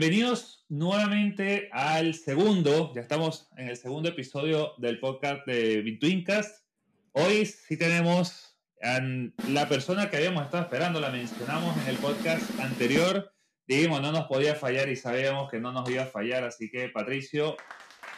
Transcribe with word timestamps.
Bienvenidos 0.00 0.64
nuevamente 0.70 1.68
al 1.72 2.14
segundo, 2.14 2.90
ya 2.94 3.02
estamos 3.02 3.50
en 3.58 3.68
el 3.68 3.76
segundo 3.76 4.08
episodio 4.08 4.72
del 4.78 4.98
podcast 4.98 5.46
de 5.46 5.82
Bitwincast. 5.82 6.64
Hoy 7.12 7.44
sí 7.44 7.76
tenemos 7.76 8.56
a 8.82 8.98
la 9.46 9.68
persona 9.68 10.08
que 10.08 10.16
habíamos 10.16 10.46
estado 10.46 10.62
esperando, 10.62 11.00
la 11.00 11.10
mencionamos 11.10 11.76
en 11.82 11.88
el 11.88 11.96
podcast 11.98 12.42
anterior. 12.60 13.30
Dijimos, 13.66 14.00
no 14.00 14.10
nos 14.10 14.24
podía 14.24 14.54
fallar 14.54 14.88
y 14.88 14.96
sabíamos 14.96 15.50
que 15.50 15.60
no 15.60 15.70
nos 15.70 15.86
iba 15.90 16.04
a 16.04 16.06
fallar, 16.06 16.44
así 16.44 16.70
que 16.70 16.88
Patricio, 16.88 17.58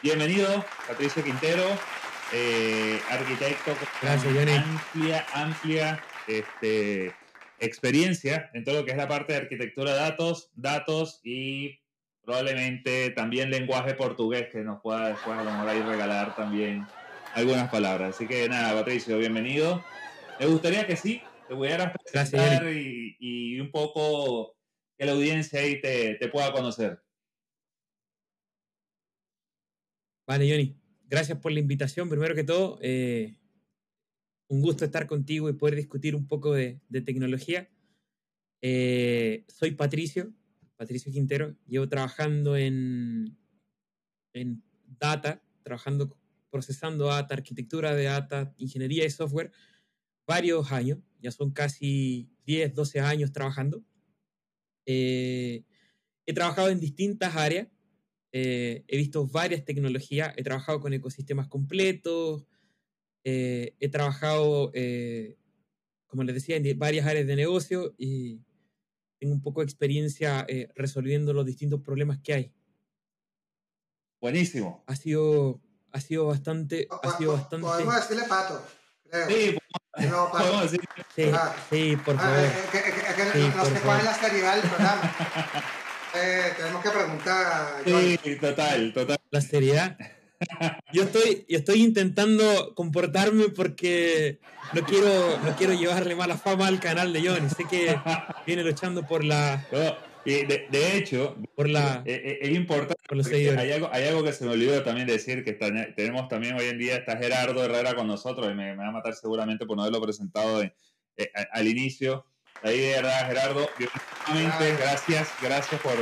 bienvenido, 0.05 0.65
Patricio 0.87 1.25
Quintero, 1.25 1.65
eh, 2.33 3.01
arquitecto 3.11 3.73
con 4.01 4.49
amplia, 4.49 5.27
amplia 5.35 6.01
este, 6.29 7.13
experiencia 7.63 8.51
en 8.55 8.65
todo 8.65 8.81
lo 8.81 8.85
que 8.85 8.91
es 8.91 8.97
la 8.97 9.09
parte 9.09 9.33
de 9.33 9.41
arquitectura 9.41 9.93
de 9.93 10.01
datos, 10.01 10.51
datos 10.55 11.21
y 11.23 11.79
probablemente 12.23 13.11
también 13.11 13.51
lenguaje 13.51 13.95
portugués 13.95 14.49
que 14.51 14.59
nos 14.59 14.81
pueda 14.81 15.09
después 15.09 15.39
a 15.39 15.45
lo 15.45 15.51
mejor 15.51 15.69
ahí 15.69 15.83
regalar 15.83 16.37
también 16.37 16.87
algunas 17.35 17.71
palabras. 17.71 18.15
Así 18.15 18.27
que 18.27 18.49
nada, 18.49 18.75
Patricio, 18.75 19.19
bienvenido. 19.19 19.85
Me 20.39 20.47
gustaría 20.47 20.87
que 20.87 20.97
sí, 20.97 21.23
te 21.49 21.55
pudieras 21.55 21.93
presentar 22.13 22.67
y, 22.73 23.17
y, 23.19 23.61
un 23.61 23.71
poco 23.71 24.57
que 24.99 25.07
la 25.07 25.13
audiencia 25.13 25.61
ahí 25.61 25.81
te, 25.81 26.15
te 26.15 26.29
pueda 26.29 26.53
conocer. 26.53 27.03
Vale, 30.27 30.51
Johnny. 30.51 30.77
Gracias 31.09 31.39
por 31.39 31.53
la 31.53 31.61
invitación. 31.61 32.09
Primero 32.09 32.35
que 32.35 32.45
todo, 32.45 32.79
eh, 32.81 33.35
un 34.49 34.61
gusto 34.61 34.85
estar 34.85 35.07
contigo 35.07 35.49
y 35.49 35.55
poder 35.55 35.77
discutir 35.77 36.15
un 36.15 36.27
poco 36.27 36.53
de, 36.53 36.81
tecnología. 37.05 37.71
Eh, 38.61 39.45
soy 39.49 39.73
Patricio, 39.73 40.33
Patricio 40.77 41.13
Quintero. 41.13 41.57
Llevo 41.67 41.89
trabajando 41.89 42.57
en, 42.57 43.37
en 44.33 44.63
data, 44.85 45.43
trabajando, 45.63 46.17
procesando 46.51 47.07
data, 47.07 47.35
arquitectura 47.35 47.95
de 47.95 48.05
data, 48.05 48.55
ingeniería 48.59 49.05
de 49.05 49.11
software, 49.11 49.53
varios 50.27 50.71
años. 50.71 50.99
Ya 51.21 51.31
son 51.31 51.53
casi 51.53 52.31
10, 52.47 52.75
12 52.75 53.01
años 53.01 53.33
trabajando. 53.33 53.85
Eh, 54.87 55.65
he 56.27 56.33
trabajado 56.33 56.69
en 56.69 56.81
distintas 56.81 57.37
áreas. 57.37 57.69
Eh, 58.33 58.85
he 58.89 58.97
visto 58.97 59.27
varias 59.27 59.65
tecnologías. 59.65 60.35
He 60.37 60.43
trabajado 60.43 60.81
con 60.81 60.93
ecosistemas 60.93 61.49
completos, 61.49 62.47
eh, 63.25 63.75
he 63.79 63.89
trabajado, 63.89 64.71
eh, 64.75 65.37
como 66.07 66.25
les 66.25 66.35
decía, 66.35 66.57
en 66.57 66.79
varias 66.79 67.07
áreas 67.07 67.27
de 67.27 67.37
negocio 67.37 67.95
y 67.97 68.41
tengo 69.19 69.35
un 69.35 69.43
poco 69.43 69.61
de 69.61 69.67
experiencia 69.67 70.45
eh, 70.49 70.69
resolviendo 70.75 71.33
los 71.33 71.47
distintos 71.47 71.81
problemas 71.81 72.19
que 72.19 72.35
hay. 72.35 72.53
Buenísimo. 74.21 74.83
Ha 74.87 74.97
sido, 74.97 75.61
ha 75.93 76.01
sido 76.01 76.27
bastante... 76.27 76.89
Ha 76.91 77.17
sido 77.17 77.33
bastante... 77.33 77.67
Podemos 77.67 77.95
decirle 77.97 78.25
pato. 78.29 78.65
Sí, 79.29 79.57
podemos 80.33 80.63
decir. 80.63 80.81
Sí, 81.15 81.25
ah, 81.33 81.55
sí, 81.71 81.97
por 82.05 82.17
ah, 82.17 82.19
favor. 82.19 82.71
que, 82.73 82.79
que, 82.79 82.91
que, 82.91 83.33
sí, 83.33 83.53
no 83.55 83.65
sé 83.65 83.81
cuál 83.85 83.99
es 83.99 84.05
la 84.05 84.15
seriedad 84.15 84.57
del 84.57 84.71
programa. 84.71 85.17
tenemos 86.57 86.83
que 86.83 86.91
preguntar. 86.91 87.83
Sí, 87.85 88.37
total, 88.41 88.93
total. 88.93 89.19
La 89.31 89.41
seriedad. 89.41 89.99
Yo 90.93 91.03
estoy, 91.03 91.45
yo 91.49 91.59
estoy 91.59 91.83
intentando 91.83 92.75
comportarme 92.75 93.49
porque 93.49 94.39
no 94.73 94.83
quiero, 94.83 95.39
no 95.45 95.57
quiero 95.57 95.75
llevarle 95.75 96.15
mala 96.15 96.37
fama 96.37 96.67
al 96.67 96.81
canal 96.81 97.13
de 97.13 97.27
Johnny. 97.27 97.49
Sé 97.49 97.65
que 97.69 97.97
viene 98.47 98.63
luchando 98.63 99.07
por 99.07 99.25
la. 99.25 99.67
de, 100.25 100.67
de, 100.71 100.97
hecho, 100.97 101.37
por 101.55 101.69
la, 101.69 102.03
es, 102.05 102.17
eh, 102.17 102.23
eh, 102.25 102.39
es 102.43 102.51
importante. 102.51 102.97
Hay 103.59 103.73
algo, 103.73 103.91
hay 103.93 104.05
algo 104.05 104.25
que 104.25 104.33
se 104.33 104.45
me 104.45 104.53
olvidó 104.53 104.83
también 104.83 105.07
decir: 105.07 105.45
que 105.45 105.53
tenemos 105.53 106.29
también 106.29 106.55
hoy 106.55 106.67
en 106.67 106.79
día 106.79 106.97
está 106.97 107.17
Gerardo 107.17 107.65
Herrera 107.65 107.95
con 107.95 108.07
nosotros 108.07 108.47
y 108.51 108.55
me, 108.55 108.77
me 108.77 108.83
va 108.83 108.89
a 108.89 108.93
matar 108.93 109.15
seguramente 109.15 109.67
por 109.67 109.77
no 109.77 109.83
haberlo 109.83 110.01
presentado 110.01 110.63
eh, 110.63 110.73
al 111.53 111.69
inicio. 111.69 112.27
Ahí, 112.63 112.79
de 112.79 112.93
verdad, 112.93 113.27
Gerardo, 113.27 113.69
gracias, 114.79 115.29
gracias 115.43 115.81
por 115.81 115.95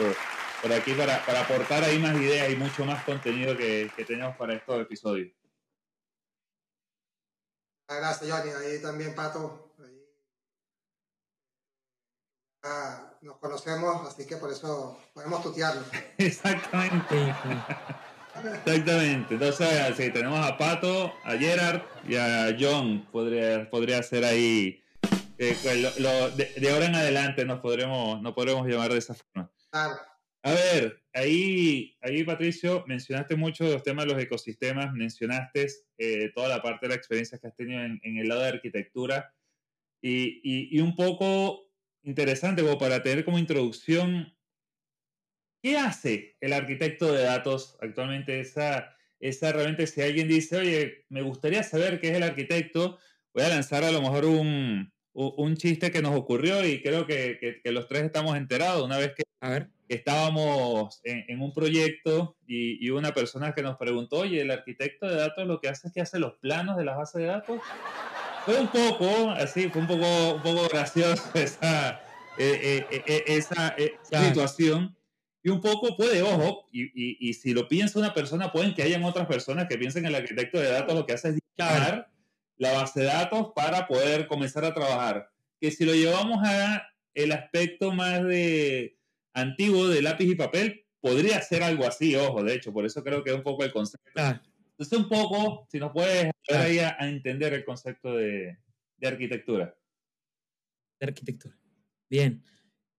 por 0.61 0.73
aquí 0.73 0.93
para, 0.93 1.25
para, 1.25 1.43
aportar 1.43 1.85
ahí 1.85 1.99
más 1.99 2.15
ideas 2.17 2.51
y 2.51 2.57
mucho 2.57 2.85
más 2.85 3.03
contenido 3.05 3.57
que, 3.57 3.91
que 3.97 4.05
tenemos 4.05 4.37
para 4.37 4.55
estos 4.55 4.81
episodios. 4.81 5.33
Gracias, 7.89 8.31
Johnny. 8.31 8.51
Ahí 8.51 8.81
también, 8.81 9.15
Pato. 9.15 9.75
Ahí. 9.79 10.05
Ah, 12.63 13.15
nos 13.21 13.39
conocemos, 13.39 14.07
así 14.07 14.27
que 14.27 14.37
por 14.37 14.51
eso 14.53 14.99
podemos 15.13 15.43
tutearlo. 15.43 15.83
Exactamente. 16.19 17.35
Exactamente. 18.65 19.35
Entonces, 19.35 19.97
sí, 19.97 20.11
tenemos 20.11 20.39
a 20.39 20.57
Pato, 20.57 21.13
a 21.25 21.33
Gerard 21.33 21.83
y 22.07 22.17
a 22.17 22.57
John. 22.59 23.09
Podría, 23.11 23.69
podría 23.69 24.03
ser 24.03 24.25
ahí. 24.25 24.83
Eh, 25.37 25.57
lo, 25.99 26.31
de, 26.31 26.53
de, 26.61 26.71
ahora 26.71 26.87
en 26.87 26.95
adelante 26.95 27.45
nos 27.45 27.61
podremos, 27.61 28.21
nos 28.23 28.35
podremos 28.35 28.67
llamar 28.67 28.93
de 28.93 28.99
esa 28.99 29.15
forma. 29.15 29.51
Claro. 29.71 30.10
A 30.43 30.53
ver, 30.53 31.03
ahí, 31.13 31.99
ahí 32.01 32.25
Patricio, 32.25 32.85
mencionaste 32.87 33.37
mucho 33.37 33.65
los 33.65 33.83
temas 33.83 34.07
de 34.07 34.13
los 34.15 34.23
ecosistemas, 34.23 34.93
mencionaste 34.95 35.67
eh, 35.99 36.31
toda 36.35 36.49
la 36.49 36.63
parte 36.63 36.87
de 36.87 36.91
la 36.91 36.95
experiencia 36.95 37.39
que 37.39 37.49
has 37.49 37.57
tenido 37.57 37.83
en, 37.83 38.01
el 38.03 38.27
lado 38.27 38.41
de 38.43 38.49
arquitectura 38.49 39.35
y, 40.01 40.41
y, 40.75 40.81
un 40.81 40.97
poco 40.97 41.71
interesante 42.03 42.63
como 42.63 42.79
para 42.79 43.03
tener 43.03 43.23
como 43.23 43.39
introducción, 43.39 44.35
¿qué 45.63 45.77
hace 45.77 46.39
el 46.41 46.55
arquitecto 46.55 47.13
de 47.13 47.23
datos 47.23 47.77
actualmente? 47.83 48.41
Esa, 48.41 48.97
esa 49.19 49.53
realmente, 49.53 49.87
si 49.87 50.01
alguien 50.01 50.27
dice, 50.27 50.57
oye, 50.57 51.05
me 51.11 51.21
gustaría 51.21 51.63
saber 51.63 52.01
qué 52.01 52.09
es 52.09 52.17
el 52.17 52.23
arquitecto, 52.23 52.99
voy 53.35 53.45
a 53.45 53.51
lanzar 53.51 53.85
a 53.85 53.93
lo 53.93 54.01
mejor 54.01 54.25
un, 54.25 54.91
un 55.13 55.57
chiste 55.57 55.91
que 55.91 56.01
nos 56.01 56.17
ocurrió 56.17 56.67
y 56.67 56.81
creo 56.81 57.07
que, 57.07 57.37
que, 57.39 57.61
que 57.61 57.73
los 57.73 57.89
tres 57.89 58.05
estamos 58.05 58.39
enterados 58.39 58.83
una 58.83 58.97
vez 58.97 59.13
que... 59.15 59.23
A 59.43 59.51
ver 59.51 59.80
estábamos 59.95 61.01
en, 61.03 61.41
un 61.41 61.53
proyecto 61.53 62.37
y, 62.47 62.85
y, 62.85 62.91
una 62.91 63.13
persona 63.13 63.53
que 63.53 63.63
nos 63.63 63.77
preguntó, 63.77 64.19
oye, 64.19 64.41
el 64.41 64.51
arquitecto 64.51 65.09
de 65.09 65.17
datos 65.17 65.47
lo 65.47 65.61
que 65.61 65.69
hace 65.69 65.89
es 65.89 65.93
que 65.93 66.01
hace 66.01 66.21
los 66.21 66.35
planos 66.35 66.77
de 66.77 66.85
las 66.85 66.97
bases 66.97 67.21
de 67.21 67.27
datos. 67.27 67.61
Fue 68.45 68.61
un 68.61 68.69
poco, 68.69 69.31
así, 69.31 69.69
fue 69.69 69.83
un 69.83 69.89
poco, 69.89 70.35
un 70.35 70.43
poco 70.43 70.69
gracioso 70.69 71.25
esa, 71.35 72.01
eh, 72.39 72.87
eh, 72.91 73.03
eh, 73.07 73.25
esa, 73.27 73.75
situación. 74.03 74.97
Y 75.43 75.49
un 75.49 75.61
poco 75.61 75.97
puede, 75.97 76.23
ojo, 76.23 76.69
y, 76.71 76.85
y, 76.85 77.29
y, 77.29 77.35
si 77.35 77.53
lo 77.53 77.67
piensa 77.67 77.99
una 77.99 78.15
persona, 78.15 78.53
pueden 78.53 78.75
que 78.75 78.83
hayan 78.83 79.03
otras 79.03 79.27
personas 79.27 79.67
que 79.69 79.79
piensen 79.79 80.03
que 80.03 80.09
el 80.09 80.15
arquitecto 80.15 80.61
de 80.61 80.71
datos 80.71 80.95
lo 80.95 81.05
que 81.05 81.15
hace 81.15 81.31
es 81.31 81.35
diseñar 81.35 82.11
la 82.59 82.73
base 82.73 83.01
de 83.01 83.07
datos 83.07 83.49
para 83.57 83.89
poder 83.89 84.29
comenzar 84.29 84.65
a 84.65 84.75
trabajar. 84.75 85.31
Que 85.61 85.73
si 85.73 85.85
lo 85.85 85.95
llevamos 85.95 86.39
a 86.45 86.87
el 87.15 87.33
aspecto 87.33 87.93
más 87.93 88.23
de 88.23 89.00
antiguo 89.33 89.89
de 89.89 90.03
lápiz 90.03 90.27
y 90.27 90.35
papel, 90.35 90.85
podría 91.01 91.41
ser 91.43 91.63
algo 91.63 91.87
así, 91.87 92.15
ojo, 92.17 92.43
de 92.43 92.55
hecho, 92.55 92.73
por 92.73 92.85
eso 92.85 93.03
creo 93.03 93.25
que 93.25 93.31
es 93.31 93.37
un 93.37 93.43
poco 93.43 93.65
el 93.65 93.73
concepto. 93.73 94.11
Ah. 94.17 94.43
Entonces, 94.73 94.99
un 94.99 95.09
poco, 95.09 95.67
si 95.71 95.79
nos 95.79 95.93
puedes 95.93 96.31
ayudar 96.49 96.67
ahí 96.67 96.79
a, 96.79 96.97
entender 97.01 97.53
el 97.53 97.65
concepto 97.65 98.17
de, 98.17 98.57
de, 98.97 99.09
arquitectura. 99.09 99.77
De 100.99 101.07
arquitectura. 101.07 101.57
Bien. 102.09 102.43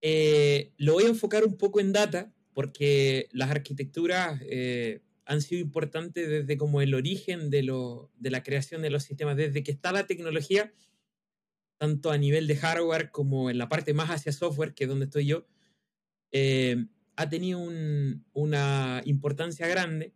Eh, 0.01 0.73
lo 0.77 0.94
voy 0.94 1.05
a 1.05 1.09
enfocar 1.09 1.44
un 1.44 1.57
poco 1.57 1.79
en 1.79 1.91
data, 1.91 2.33
porque 2.53 3.29
las 3.31 3.50
arquitecturas 3.50 4.39
eh, 4.44 5.01
han 5.25 5.41
sido 5.41 5.61
importantes 5.61 6.27
desde 6.27 6.57
como 6.57 6.81
el 6.81 6.94
origen 6.94 7.50
de, 7.50 7.63
lo, 7.63 8.11
de 8.15 8.31
la 8.31 8.44
creación 8.44 8.81
de 8.81 8.89
los 8.89 9.03
sistemas, 9.03 9.38
desde 9.38 9.63
que 9.63 9.71
está 9.71 9.91
la 9.91 10.05
tecnología, 10.05 10.73
tanto 11.77 12.11
a 12.11 12.17
nivel 12.17 12.45
de 12.47 12.57
hardware 12.57 13.09
como 13.09 13.50
en 13.50 13.57
la 13.57 13.69
parte 13.69 13.94
más 13.94 14.09
hacia 14.09 14.31
software, 14.31 14.73
que 14.73 14.83
es 14.83 14.89
donde 14.89 15.05
estoy 15.05 15.25
yo, 15.25 15.47
eh, 16.31 16.85
ha 17.15 17.29
tenido 17.29 17.59
una 18.33 19.01
importancia 19.05 19.67
grande 19.67 20.13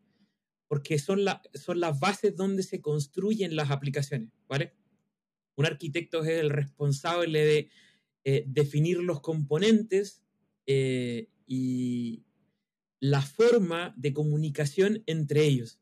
porque 0.67 0.97
son, 0.97 1.21
son 1.53 1.79
las 1.79 1.99
bases 1.99 2.35
donde 2.35 2.63
se 2.63 2.81
construyen 2.81 3.55
las 3.55 3.71
aplicaciones, 3.71 4.29
¿vale? 4.47 4.73
Un 5.55 5.65
arquitecto 5.65 6.23
es 6.23 6.39
el 6.39 6.49
responsable 6.49 7.45
de 7.45 7.69
eh, 8.23 8.43
definir 8.47 8.97
los 8.97 9.21
componentes 9.21 10.23
eh, 10.65 11.29
y, 11.45 12.23
la 13.01 13.21
forma 13.21 13.93
de 13.97 14.13
comunicación 14.13 15.03
entre 15.05 15.43
ellos, 15.43 15.79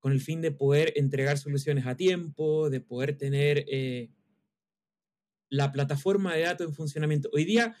con 0.00 0.10
el 0.10 0.20
fin 0.20 0.40
de 0.40 0.50
poder 0.50 0.92
entregar 0.96 1.38
soluciones 1.38 1.86
a 1.86 1.96
tiempo, 1.96 2.68
de 2.68 2.80
poder 2.80 3.16
tener 3.16 3.64
eh, 3.68 4.10
la 5.48 5.70
plataforma 5.70 6.34
de 6.34 6.42
datos 6.42 6.66
en 6.66 6.74
funcionamiento. 6.74 7.30
Hoy 7.32 7.44
día, 7.44 7.76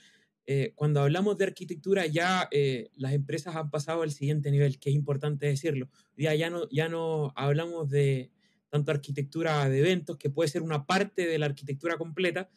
eh, 0.46 0.72
cuando 0.74 1.00
hablamos 1.00 1.38
de 1.38 1.44
arquitectura, 1.44 2.06
ya 2.06 2.48
eh, 2.50 2.90
las 2.94 3.12
empresas 3.12 3.56
han 3.56 3.70
pasado 3.70 4.02
al 4.02 4.10
siguiente 4.10 4.50
nivel, 4.50 4.78
que 4.78 4.90
es 4.90 4.94
importante 4.94 5.46
decirlo. 5.46 5.88
Día 6.16 6.34
ya 6.34 6.50
no, 6.50 6.68
ya 6.70 6.88
no 6.88 7.32
hablamos 7.36 7.90
de 7.90 8.30
tanto 8.68 8.90
arquitectura 8.90 9.68
de 9.68 9.78
eventos, 9.78 10.16
que 10.16 10.30
puede 10.30 10.48
ser 10.48 10.62
una 10.62 10.86
parte 10.86 11.26
de 11.26 11.38
la 11.38 11.46
arquitectura 11.46 11.96
completa. 11.98 12.48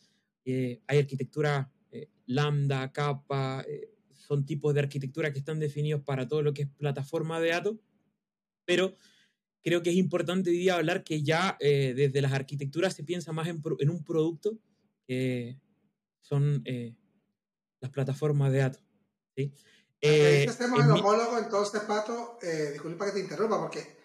hay 0.46 1.00
arquitectura 1.00 1.70
lambda, 2.26 2.92
capa, 2.92 3.66
son 4.26 4.46
tipos 4.46 4.74
de 4.74 4.80
arquitectura 4.80 5.32
que 5.32 5.40
están 5.40 5.60
definidos 5.60 6.02
para 6.02 6.28
todo 6.28 6.42
lo 6.42 6.54
que 6.54 6.64
es 6.64 6.70
plataforma 6.70 7.40
de 7.40 7.50
datos, 7.50 7.78
pero 8.66 8.96
creo 9.66 9.82
que 9.82 9.90
es 9.90 9.96
importante 9.96 10.50
hoy 10.50 10.58
día 10.58 10.76
hablar 10.76 11.04
que 11.04 11.24
ya 11.24 11.58
eh, 11.60 11.94
desde 11.96 12.22
las 12.22 12.34
arquitecturas 12.34 12.94
se 12.94 13.04
piensa 13.04 13.32
más 13.32 13.48
en, 13.48 13.90
un 13.90 14.04
producto 14.04 14.60
que 15.08 15.60
son 16.22 16.62
eh, 16.66 16.94
las 17.86 17.94
plataformas 17.94 18.52
de 18.52 18.60
datos. 18.60 18.84
¿sí? 19.36 19.54
Eh, 20.02 20.46
hacemos 20.50 20.84
el 20.84 20.92
homólogo, 20.92 21.38
entonces, 21.38 21.82
Pato, 21.82 22.38
eh, 22.42 22.72
disculpa 22.74 23.06
que 23.06 23.12
te 23.14 23.20
interrumpa, 23.22 23.60
porque 23.60 23.98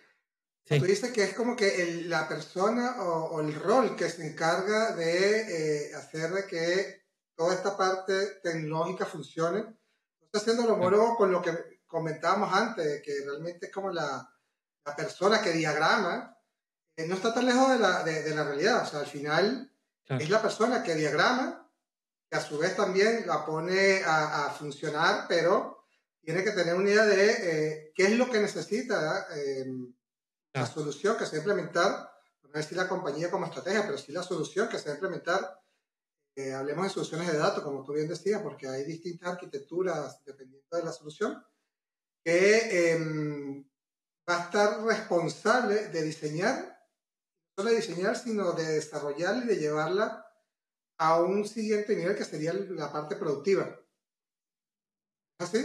tú 0.65 0.85
dices 0.85 1.11
que 1.11 1.25
es 1.25 1.35
como 1.35 1.57
que 1.57 2.05
la 2.07 2.29
persona 2.29 3.03
o, 3.03 3.41
el 3.41 3.55
rol 3.55 3.97
que 3.97 4.09
se 4.09 4.27
encarga 4.27 4.95
de 4.95 5.93
hacer 5.95 6.31
de 6.31 6.47
que 6.47 7.03
toda 7.35 7.55
esta 7.55 7.77
parte 7.77 8.41
tecnológica 8.43 9.05
funcione 9.05 9.81
haciendo 10.33 10.65
lo 10.65 10.75
homólogo 10.75 11.17
con 11.17 11.33
lo 11.33 11.43
que 11.43 11.81
comentábamos 11.87 12.53
antes, 12.53 13.03
que 13.03 13.13
realmente 13.25 13.67
es 13.67 13.73
como 13.73 13.91
la, 13.91 14.29
la 14.85 14.97
persona 14.97 15.43
que 15.43 15.53
diagrama, 15.53 16.37
eh, 16.97 17.07
no 17.07 17.17
está 17.17 17.35
tan 17.35 17.47
lejos 17.47 17.71
de 17.71 17.79
la, 17.79 18.05
de, 18.05 18.35
la, 18.35 18.45
realidad. 18.45 18.83
O 18.83 18.87
sea, 18.87 19.01
al 19.01 19.07
final 19.07 19.73
es 20.09 20.31
la 20.31 20.43
persona 20.43 20.83
que 20.83 20.95
diagrama, 20.95 21.70
que 22.31 22.37
a 22.37 22.41
su 22.41 22.59
vez 22.59 22.77
también 22.77 23.27
la 23.27 23.45
pone 23.45 24.03
a, 24.05 24.47
a 24.47 24.51
funcionar, 24.51 25.27
pero 25.29 25.87
tiene 26.23 26.45
que 26.45 26.53
tener 26.53 26.75
una 26.75 26.91
idea 26.91 27.07
de 27.07 27.31
eh, 27.31 27.93
qué 27.95 28.05
es 28.05 28.13
lo 28.13 28.31
que 28.31 28.39
necesita 28.39 29.27
eh, 29.35 29.67
la 30.53 30.67
solución 30.67 31.17
que 31.17 31.27
se 31.27 31.33
va 31.33 31.37
a 31.37 31.47
implementar, 31.47 32.11
no 32.43 32.51
decir 32.51 32.77
la 32.77 32.89
compañía 32.89 33.31
como 33.31 33.47
estrategia, 33.47 33.83
pero 33.83 33.99
sí 33.99 34.13
la 34.13 34.23
solución 34.23 34.69
que 34.69 34.79
se 34.79 34.87
va 34.87 34.93
a 34.93 34.97
implementar 34.97 35.61
hablemos 36.49 36.85
de 36.85 36.91
soluciones 36.91 37.33
de 37.33 37.39
datos, 37.39 37.63
como 37.63 37.85
tú 37.85 37.93
bien 37.93 38.09
decías, 38.09 38.43
porque 38.43 38.69
hay 38.69 38.85
distintas 38.85 39.31
arquitecturas 39.31 40.25
dependiendo 40.25 40.77
de 40.77 40.83
la 40.83 40.93
solución, 40.93 41.45
que 42.25 42.93
em, 42.93 43.65
va 44.29 44.39
a 44.39 44.45
estar 44.45 44.83
responsable 44.83 45.89
de 45.89 46.03
diseñar, 46.03 46.57
no 47.57 47.63
solo 47.63 47.71
de 47.71 47.77
diseñar, 47.77 48.17
sino 48.17 48.53
de 48.53 48.65
desarrollarla 48.65 49.45
y 49.45 49.49
de 49.49 49.57
llevarla 49.57 50.27
a 51.01 51.19
un 51.23 51.47
siguiente 51.47 51.97
nivel 51.97 52.15
que 52.15 52.27
sería 52.27 52.53
la 52.53 52.93
parte 52.93 53.17
productiva. 53.17 53.81
¿Así? 55.39 55.59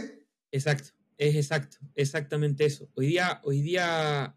Exacto, 0.50 0.88
es 1.18 1.36
exacto, 1.36 1.76
exactamente 1.94 2.64
eso. 2.64 2.88
Hoy 2.94 3.08
día, 3.08 3.42
hoy 3.44 3.60
día 3.60 4.34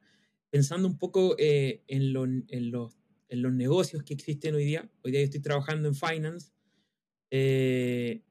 pensando 0.50 0.90
un 0.90 0.98
poco 0.98 1.38
eh, 1.40 1.84
en, 1.88 2.12
lo, 2.12 2.26
en, 2.26 2.72
los 2.72 2.98
en 3.30 3.42
los 3.42 3.54
negocios 3.54 4.04
que 4.04 4.14
existen 4.14 4.56
hoy 4.56 4.66
día, 4.66 4.90
hoy 5.02 5.12
día 5.12 5.22
yo 5.22 5.26
estoy 5.26 5.40
trabajando 5.40 5.88
en 5.88 5.96
finance, 5.96 6.52
eh, 7.32 8.22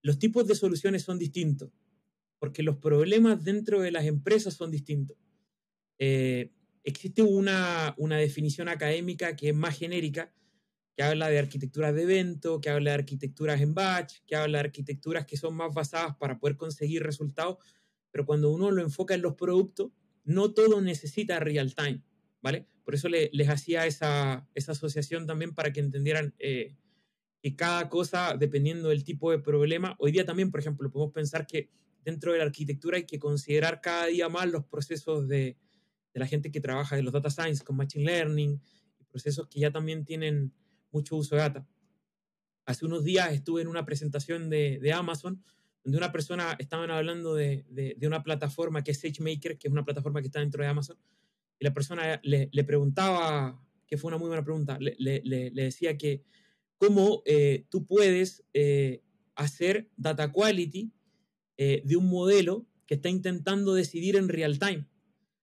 los 0.00 0.18
tipos 0.18 0.46
de 0.46 0.54
soluciones 0.54 1.02
son 1.02 1.18
distintos, 1.18 1.70
porque 2.38 2.62
los 2.62 2.78
problemas 2.78 3.44
dentro 3.44 3.82
de 3.82 3.90
las 3.90 4.06
empresas 4.06 4.54
son 4.54 4.70
distintos. 4.70 5.18
Eh, 5.98 6.50
existe 6.82 7.22
una, 7.22 7.94
una, 7.98 8.16
definición 8.16 8.68
académica 8.68 9.36
que 9.36 9.50
es 9.50 9.54
más 9.54 9.76
genérica, 9.76 10.32
que 10.96 11.02
habla 11.02 11.28
de 11.28 11.38
arquitecturas 11.38 11.94
de 11.94 12.02
evento, 12.02 12.58
que 12.60 12.70
habla 12.70 12.92
de 12.92 12.94
arquitecturas 12.94 13.60
en 13.60 13.74
batch, 13.74 14.20
que 14.26 14.34
habla 14.34 14.58
de 14.58 14.64
arquitecturas 14.64 15.26
que 15.26 15.36
son 15.36 15.54
más 15.54 15.74
basadas 15.74 16.16
para 16.16 16.38
poder 16.38 16.56
conseguir 16.56 17.02
resultados, 17.02 17.58
pero 18.10 18.24
cuando 18.24 18.50
uno 18.50 18.70
lo 18.70 18.80
enfoca 18.80 19.14
en 19.14 19.20
los 19.20 19.34
productos, 19.34 19.92
no 20.24 20.54
todo 20.54 20.80
necesita 20.80 21.38
real 21.38 21.74
time, 21.74 22.02
¿vale? 22.40 22.66
Por 22.82 22.94
eso 22.94 23.08
les 23.10 23.48
hacía 23.48 23.86
esa, 23.86 24.48
asociación 24.54 25.26
también 25.26 25.54
para 25.54 25.70
que 25.70 25.80
entendieran 25.80 26.34
eh, 26.38 26.74
que 27.42 27.54
cada 27.54 27.90
cosa, 27.90 28.34
dependiendo 28.38 28.88
del 28.88 29.04
tipo 29.04 29.30
de 29.30 29.38
problema, 29.38 29.96
hoy 29.98 30.12
día 30.12 30.24
también, 30.24 30.50
por 30.50 30.60
ejemplo, 30.60 30.90
podemos 30.90 31.12
pensar 31.12 31.46
que 31.46 31.68
dentro 32.04 32.32
de 32.32 32.38
la 32.38 32.44
arquitectura 32.44 32.96
hay 32.96 33.04
que 33.04 33.18
considerar 33.18 33.82
cada 33.82 34.06
día 34.06 34.30
más 34.30 34.50
los 34.50 34.64
procesos 34.64 35.28
de, 35.28 35.58
la 36.14 36.26
gente 36.26 36.50
que 36.50 36.62
trabaja 36.62 36.96
de 36.96 37.02
los 37.02 37.12
data 37.12 37.28
science 37.28 37.62
con 37.62 37.76
machine 37.76 38.06
learning, 38.06 38.62
procesos 39.10 39.48
que 39.48 39.60
ya 39.60 39.70
también 39.70 40.06
tienen 40.06 40.54
mucho 40.96 41.16
uso 41.16 41.36
de 41.36 41.42
data. 41.42 41.68
Hace 42.64 42.84
unos 42.86 43.04
días 43.04 43.32
estuve 43.32 43.62
en 43.62 43.68
una 43.68 43.84
presentación 43.84 44.50
de, 44.50 44.92
Amazon 44.92 45.42
donde 45.84 45.98
una 45.98 46.10
persona 46.10 46.56
estaban 46.58 46.90
hablando 46.90 47.34
de, 47.34 47.96
una 48.02 48.22
plataforma 48.22 48.82
que 48.82 48.90
es 48.90 49.00
SageMaker, 49.00 49.56
que 49.58 49.68
es 49.68 49.72
una 49.72 49.84
plataforma 49.84 50.20
que 50.20 50.26
está 50.26 50.40
dentro 50.40 50.62
de 50.62 50.68
Amazon, 50.68 50.98
y 51.58 51.64
la 51.64 51.72
persona 51.72 52.20
le, 52.24 52.64
preguntaba, 52.64 53.62
que 53.86 53.96
fue 53.96 54.08
una 54.08 54.18
muy 54.18 54.28
buena 54.28 54.42
pregunta, 54.44 54.78
le 54.80 55.50
decía 55.54 55.96
que 55.96 56.24
cómo 56.78 57.22
eh, 57.24 57.66
tú 57.70 57.86
puedes 57.86 58.44
eh, 58.52 59.02
hacer 59.34 59.90
data 59.96 60.32
quality 60.32 60.92
eh, 61.56 61.82
de 61.84 61.96
un 61.96 62.08
modelo 62.08 62.66
que 62.86 62.94
está 62.94 63.08
intentando 63.08 63.74
decidir 63.74 64.16
en 64.16 64.28
real 64.28 64.58
time. 64.58 64.86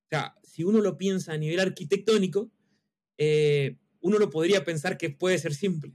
O 0.06 0.10
sea, 0.10 0.36
si 0.44 0.64
uno 0.64 0.82
lo 0.82 0.98
piensa 0.98 1.34
a 1.34 1.38
nivel 1.38 1.60
arquitectónico, 1.60 2.52
uno 4.04 4.20
lo 4.20 4.30
podría 4.30 4.64
pensar 4.66 4.98
que 4.98 5.10
puede 5.10 5.40
ser 5.40 5.56
simple, 5.56 5.94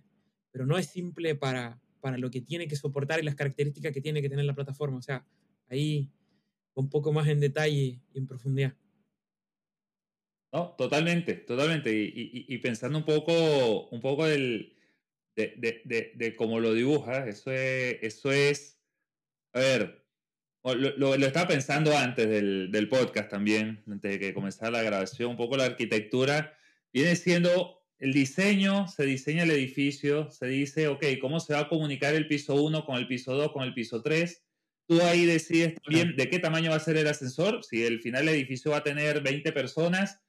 pero 0.51 0.67
no 0.67 0.79
es 0.79 0.87
simple 0.87 1.35
para, 1.35 1.79
para 2.01 2.17
lo 2.17 2.31
que 2.31 2.41
tiene 2.41 2.67
que 2.67 2.75
soportar 2.75 3.21
y 3.21 3.23
las 3.23 3.35
características 3.35 3.93
que 3.93 4.01
tiene 4.01 4.23
que 4.23 4.31
tener 4.31 4.47
la 4.47 4.55
plataforma. 4.55 4.97
O 4.97 5.03
sea, 5.03 5.27
ahí 5.69 6.11
un 6.75 6.89
poco 6.89 7.13
más 7.13 7.29
en 7.29 7.41
detalle 7.41 8.01
y 8.13 8.19
en 8.19 8.27
profundidad. 8.27 8.75
No, 10.51 10.75
totalmente, 10.79 11.35
totalmente. 11.35 11.93
Y, 11.93 12.57
pensando 12.59 12.99
un 12.99 13.05
poco, 13.05 13.89
un 13.89 14.01
poco 14.01 14.25
del, 14.25 14.75
de, 15.37 16.35
cómo 16.37 16.61
lo 16.61 16.73
dibujas, 16.73 17.29
eso 17.29 17.53
es, 17.53 17.99
eso 18.01 18.33
es, 18.33 18.81
a 19.53 19.59
ver, 19.59 20.07
lo, 20.65 21.15
estaba 21.15 21.49
pensando 21.49 21.95
antes 21.95 22.27
del, 22.27 22.89
podcast 22.89 23.31
también, 23.31 23.83
antes 23.87 24.13
de 24.13 24.19
que 24.19 24.33
comenzara 24.33 24.71
la 24.71 24.83
grabación, 24.83 25.33
un 25.33 25.37
poco 25.37 25.59
la 25.59 25.67
arquitectura 25.67 26.57
viene 26.91 27.15
siendo 27.17 27.78
el 27.99 28.13
diseño, 28.13 28.87
se 28.89 29.05
diseña 29.05 29.43
el 29.43 29.51
edificio, 29.51 30.31
se 30.31 30.47
dice, 30.47 30.89
ok, 30.89 31.05
¿cómo 31.21 31.41
se 31.41 31.55
va 31.55 31.61
a 31.61 31.69
comunicar 31.69 32.15
el 32.15 32.29
piso 32.29 32.55
1 32.55 32.85
con 32.85 32.97
el 32.97 33.09
piso 33.09 33.35
2, 33.35 33.53
con 33.53 33.65
el 33.65 33.75
piso 33.75 34.03
3? 34.03 34.45
Tú 34.87 35.03
ahí 35.03 35.27
decides 35.27 35.75
también 35.83 36.17
de 36.17 36.31
qué 36.31 36.39
tamaño 36.39 36.71
va 36.71 36.77
a 36.77 36.81
ser 36.81 36.97
el 36.97 37.09
ascensor, 37.09 37.65
si 37.65 37.85
el 37.85 38.01
final 38.01 38.27
del 38.27 38.37
edificio 38.37 38.71
va 38.71 38.79
a 38.79 38.85
tener 38.85 39.21
20 39.21 39.53
personas, 39.53 40.21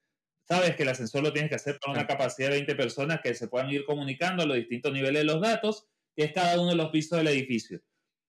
sabes 0.42 0.76
que 0.76 0.84
el 0.84 0.90
ascensor 0.90 1.24
lo 1.24 1.32
tienes 1.32 1.50
que 1.50 1.56
hacer 1.56 1.80
con 1.80 1.92
una 1.92 2.08
capacidad 2.08 2.50
de 2.50 2.56
20 2.56 2.76
personas 2.76 3.22
que 3.22 3.36
se 3.36 3.48
puedan 3.48 3.70
ir 3.70 3.86
comunicando 3.86 4.44
a 4.44 4.46
los 4.48 4.58
distintos 4.58 4.92
niveles 4.92 5.22
de 5.22 5.26
los 5.26 5.40
datos, 5.40 5.88
que 6.16 6.24
es 6.26 6.34
cada 6.34 6.60
uno 6.60 6.72
de 6.72 6.76
los 6.76 6.90
pisos 6.90 7.20
del 7.20 7.28
edificio. 7.28 7.82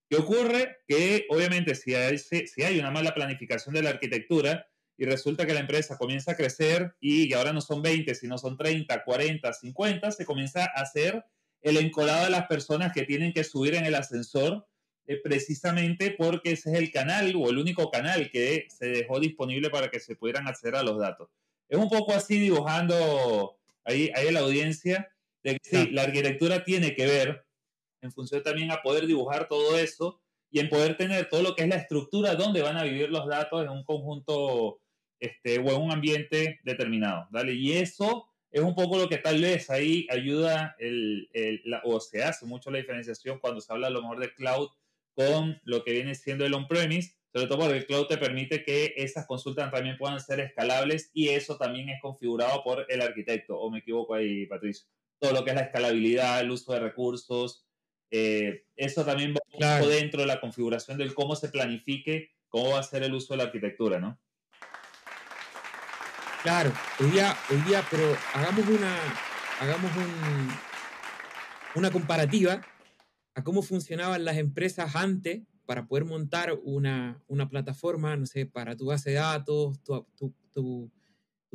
¿Qué 0.09 0.17
ocurre? 0.17 0.77
Que 0.87 1.27
obviamente 1.31 1.75
si 1.75 1.95
hay, 1.95 2.19
si 2.19 2.63
hay 2.63 2.79
una 2.79 2.91
mala 2.91 3.15
planificación 3.15 3.75
de 3.75 3.83
la 3.83 3.91
arquitectura 3.91 4.70
y 5.01 5.07
resulta 5.07 5.47
que 5.47 5.55
la 5.55 5.61
empresa 5.61 5.97
comienza 5.97 6.33
a 6.33 6.37
crecer 6.37 6.95
y 7.01 7.33
ahora 7.33 7.55
no 7.55 7.63
son 7.63 7.81
20, 7.81 8.15
sino 8.15 8.37
son 8.37 8.59
30, 8.59 9.03
40, 9.03 9.51
50, 9.51 10.11
se 10.11 10.27
comienza 10.27 10.65
a 10.65 10.83
hacer 10.83 11.25
el 11.63 11.79
encolado 11.79 12.25
de 12.25 12.31
las 12.31 12.47
personas 12.47 12.93
que 12.93 13.05
tienen 13.05 13.33
que 13.33 13.43
subir 13.43 13.77
en 13.77 13.87
el 13.87 13.95
ascensor 13.95 14.69
eh, 15.07 15.17
precisamente 15.17 16.11
porque 16.11 16.53
ese 16.53 16.73
es 16.73 16.79
el 16.79 16.93
canal 16.93 17.33
o 17.35 17.49
el 17.49 17.57
único 17.57 17.91
canal 17.91 18.31
que 18.31 18.67
se 18.69 18.89
dejó 18.89 19.19
disponible 19.21 19.71
para 19.71 19.91
que 19.91 20.01
se 20.01 20.17
pudieran 20.17 20.47
acceder 20.47 20.77
a 20.77 20.83
los 20.83 20.99
datos. 20.99 21.31
Es 21.71 21.79
un 21.79 21.89
poco 21.89 22.13
así 22.13 22.39
dibujando 22.39 23.57
ahí, 23.85 24.13
ahí 24.15 24.31
la 24.31 24.41
audiencia 24.41 25.11
de 25.43 25.57
que 25.57 25.61
sí, 25.63 25.91
la 25.93 26.03
arquitectura 26.03 26.63
tiene 26.63 26.95
que 26.95 27.07
ver 27.07 27.47
en 28.03 28.13
función 28.13 28.43
también 28.43 28.71
a 28.71 28.83
poder 28.83 29.07
dibujar 29.07 29.49
todo 29.49 29.79
eso 29.79 30.21
y 30.51 30.61
en 30.61 30.69
poder 30.69 30.99
tener 30.99 31.31
todo 31.31 31.43
lo 31.43 31.55
que 31.55 31.63
es 31.63 31.69
la 31.71 31.77
estructura 31.77 32.35
donde 32.35 32.61
van 32.61 32.77
a 32.77 32.85
vivir 32.85 33.09
los 33.09 33.27
datos 33.27 33.63
en 33.63 33.71
un 33.71 33.83
conjunto 33.83 34.81
este, 35.21 35.59
o 35.59 35.71
en 35.71 35.83
un 35.83 35.93
ambiente 35.93 36.61
determinado. 36.65 37.29
¿vale? 37.31 37.53
Y 37.53 37.73
eso 37.73 38.27
es 38.51 38.61
un 38.61 38.75
poco 38.75 38.99
lo 38.99 39.09
que 39.09 39.19
tal 39.19 39.41
vez 39.41 39.71
ahí 39.71 40.07
ayuda 40.11 40.75
el, 40.79 41.29
el, 41.33 41.63
o 41.85 42.01
se 42.01 42.25
hace 42.25 42.47
mucho 42.47 42.71
la 42.71 42.79
diferenciación 42.79 43.39
cuando 43.39 43.61
se 43.61 43.73
habla 43.73 43.87
a 43.87 43.91
lo 43.91 44.03
mejor 44.03 44.19
de 44.19 44.35
cloud 44.35 44.69
con 45.15 45.61
lo 45.65 45.85
que 45.85 45.93
viene 45.93 46.15
siendo 46.15 46.45
el 46.45 46.55
on-premise, 46.55 47.15
sobre 47.33 47.47
todo 47.47 47.59
porque 47.59 47.77
el 47.77 47.87
cloud 47.87 48.07
te 48.07 48.17
permite 48.17 48.65
que 48.65 48.95
esas 48.97 49.27
consultas 49.27 49.71
también 49.71 49.97
puedan 49.99 50.21
ser 50.21 50.41
escalables 50.41 51.11
y 51.13 51.29
eso 51.29 51.57
también 51.57 51.89
es 51.91 52.01
configurado 52.01 52.65
por 52.65 52.87
el 52.89 53.03
arquitecto, 53.03 53.59
o 53.59 53.71
me 53.71 53.79
equivoco 53.79 54.15
ahí, 54.15 54.47
Patricio. 54.47 54.87
Todo 55.19 55.33
lo 55.33 55.45
que 55.45 55.51
es 55.51 55.57
la 55.57 55.63
escalabilidad, 55.63 56.41
el 56.41 56.51
uso 56.51 56.73
de 56.73 56.81
recursos, 56.81 57.67
eh, 58.11 58.65
eso 58.75 59.05
también 59.05 59.35
va 59.35 59.81
dentro 59.81 60.23
de 60.23 60.27
la 60.27 60.41
configuración 60.41 60.99
del 60.99 61.15
cómo 61.15 61.37
se 61.37 61.51
planifique 61.51 62.31
cómo 62.49 62.71
va 62.71 62.81
a 62.81 62.83
ser 62.83 63.05
el 63.05 63.15
uso 63.15 63.35
de 63.35 63.39
la 63.39 63.45
arquitectura, 63.45 64.01
¿no? 64.01 64.19
Claro, 66.43 66.73
hoy 66.99 67.11
día, 67.11 67.37
hoy 67.51 67.61
día, 67.69 67.85
pero 67.91 68.17
hagamos 68.33 68.67
una, 68.67 68.97
hagamos 69.61 69.91
una 71.75 71.91
comparativa 71.91 72.63
a 73.35 73.45
cómo 73.45 73.61
funcionaban 73.61 74.25
las 74.25 74.39
empresas 74.39 74.97
antes 74.97 75.43
para 75.67 75.87
poder 75.87 76.07
montar 76.07 76.59
una, 76.65 77.23
plataforma, 77.51 78.17
no 78.17 78.25
sé, 78.25 78.47
para 78.47 78.75
tu 78.75 78.87
base 78.87 79.11
de 79.11 79.17
datos, 79.17 79.83
tu, 79.83 80.91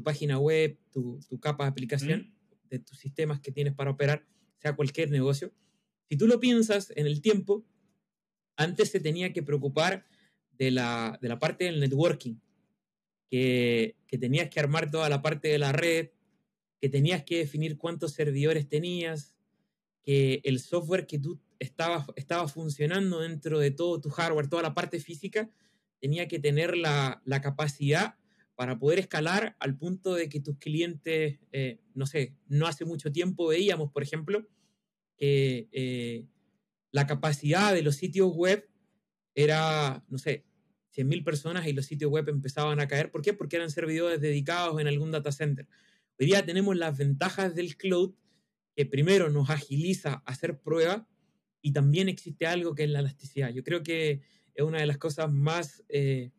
página 0.04 0.38
web, 0.38 0.78
tu, 0.92 1.20
capa 1.42 1.64
de 1.64 1.72
aplicación 1.72 2.36
de 2.70 2.78
tus 2.78 3.00
sistemas 3.00 3.40
que 3.40 3.52
tienes 3.52 3.74
para 3.74 3.90
operar, 3.90 4.24
sea 4.58 4.76
cualquier 4.76 5.10
negocio. 5.10 5.52
Si 6.10 6.16
tú 6.16 6.28
lo 6.28 6.40
piensas 6.40 6.94
en 6.96 7.08
el 7.08 7.22
tiempo, 7.22 7.66
antes 8.56 8.92
se 8.92 9.00
tenía 9.00 9.34
que 9.34 9.42
preocupar 9.42 10.06
de 10.52 10.70
la, 10.70 11.18
de 11.24 11.28
la 11.28 11.40
parte 11.40 11.66
del 11.66 11.80
networking, 11.80 12.36
que, 14.08 14.18
tenías 14.18 14.50
que 14.50 14.62
armar 14.62 14.90
toda 14.90 15.10
la 15.10 15.22
parte 15.22 15.50
de 15.50 15.60
la 15.60 15.74
red, 15.74 16.10
que 16.80 16.88
tenías 16.88 17.24
que 17.24 17.40
definir 17.40 17.78
cuántos 17.78 18.14
servidores 18.14 18.70
tenías, 18.70 19.36
que 20.04 20.40
el 20.46 20.60
software 20.60 21.06
que 21.06 21.20
tú 21.20 21.42
estaba, 21.60 22.06
estaba 22.16 22.48
funcionando 22.48 23.20
dentro 23.20 23.60
de 23.60 23.72
todo 23.72 24.00
tu 24.00 24.10
hardware, 24.10 24.48
toda 24.48 24.62
la 24.62 24.74
parte 24.74 25.00
física, 25.00 25.50
tenía 26.00 26.30
que 26.30 26.40
tener 26.40 26.78
la, 26.78 27.22
capacidad 27.44 28.16
para 28.56 28.80
poder 28.80 29.00
escalar 29.00 29.58
al 29.60 29.78
punto 29.78 30.14
de 30.14 30.30
que 30.30 30.40
tus 30.40 30.58
clientes, 30.58 31.40
eh, 31.52 31.82
no 31.94 32.06
sé, 32.06 32.38
no 32.48 32.68
hace 32.68 32.86
mucho 32.86 33.12
tiempo 33.12 33.48
veíamos, 33.48 33.92
por 33.92 34.02
ejemplo, 34.02 34.48
que 35.18 35.68
eh, 35.74 36.26
la 36.92 37.06
capacidad 37.06 37.74
de 37.74 37.82
los 37.82 37.98
sitios 37.98 38.34
web 38.34 38.70
era, 39.34 40.06
no 40.08 40.18
sé, 40.18 40.46
100.000 40.96 41.24
personas 41.24 41.68
y 41.68 41.74
los 41.74 41.86
sitios 41.86 42.10
web 42.10 42.30
empezaban 42.30 42.80
a 42.80 42.88
caer. 42.88 43.12
¿Por 43.12 43.22
qué? 43.22 43.34
Porque 43.34 43.58
eran 43.58 43.70
servidores 43.70 44.22
dedicados 44.22 44.80
en 44.80 44.88
algún 44.88 45.12
data 45.12 45.32
center. 45.32 45.68
Hoy 46.18 46.28
día 46.28 46.46
tenemos 46.46 46.76
las 46.78 46.98
ventajas 46.98 47.56
del 47.56 47.76
cloud, 47.76 48.14
que 48.76 48.86
primero 48.86 49.30
nos 49.30 49.50
agiliza 49.50 50.24
hacer 50.26 50.60
pruebas 50.60 51.04
y 51.62 51.74
también 51.74 52.10
existe 52.10 52.46
algo 52.46 52.76
que 52.76 52.84
es 52.84 52.90
la 52.90 53.00
elasticidad. 53.00 53.50
Yo 53.50 53.64
creo 53.64 53.84
que 53.84 54.22
es 54.54 54.64
una 54.64 54.80
de 54.80 54.86
las 54.86 54.98
cosas 54.98 55.32
más 55.32 55.84
eh, 55.90 56.32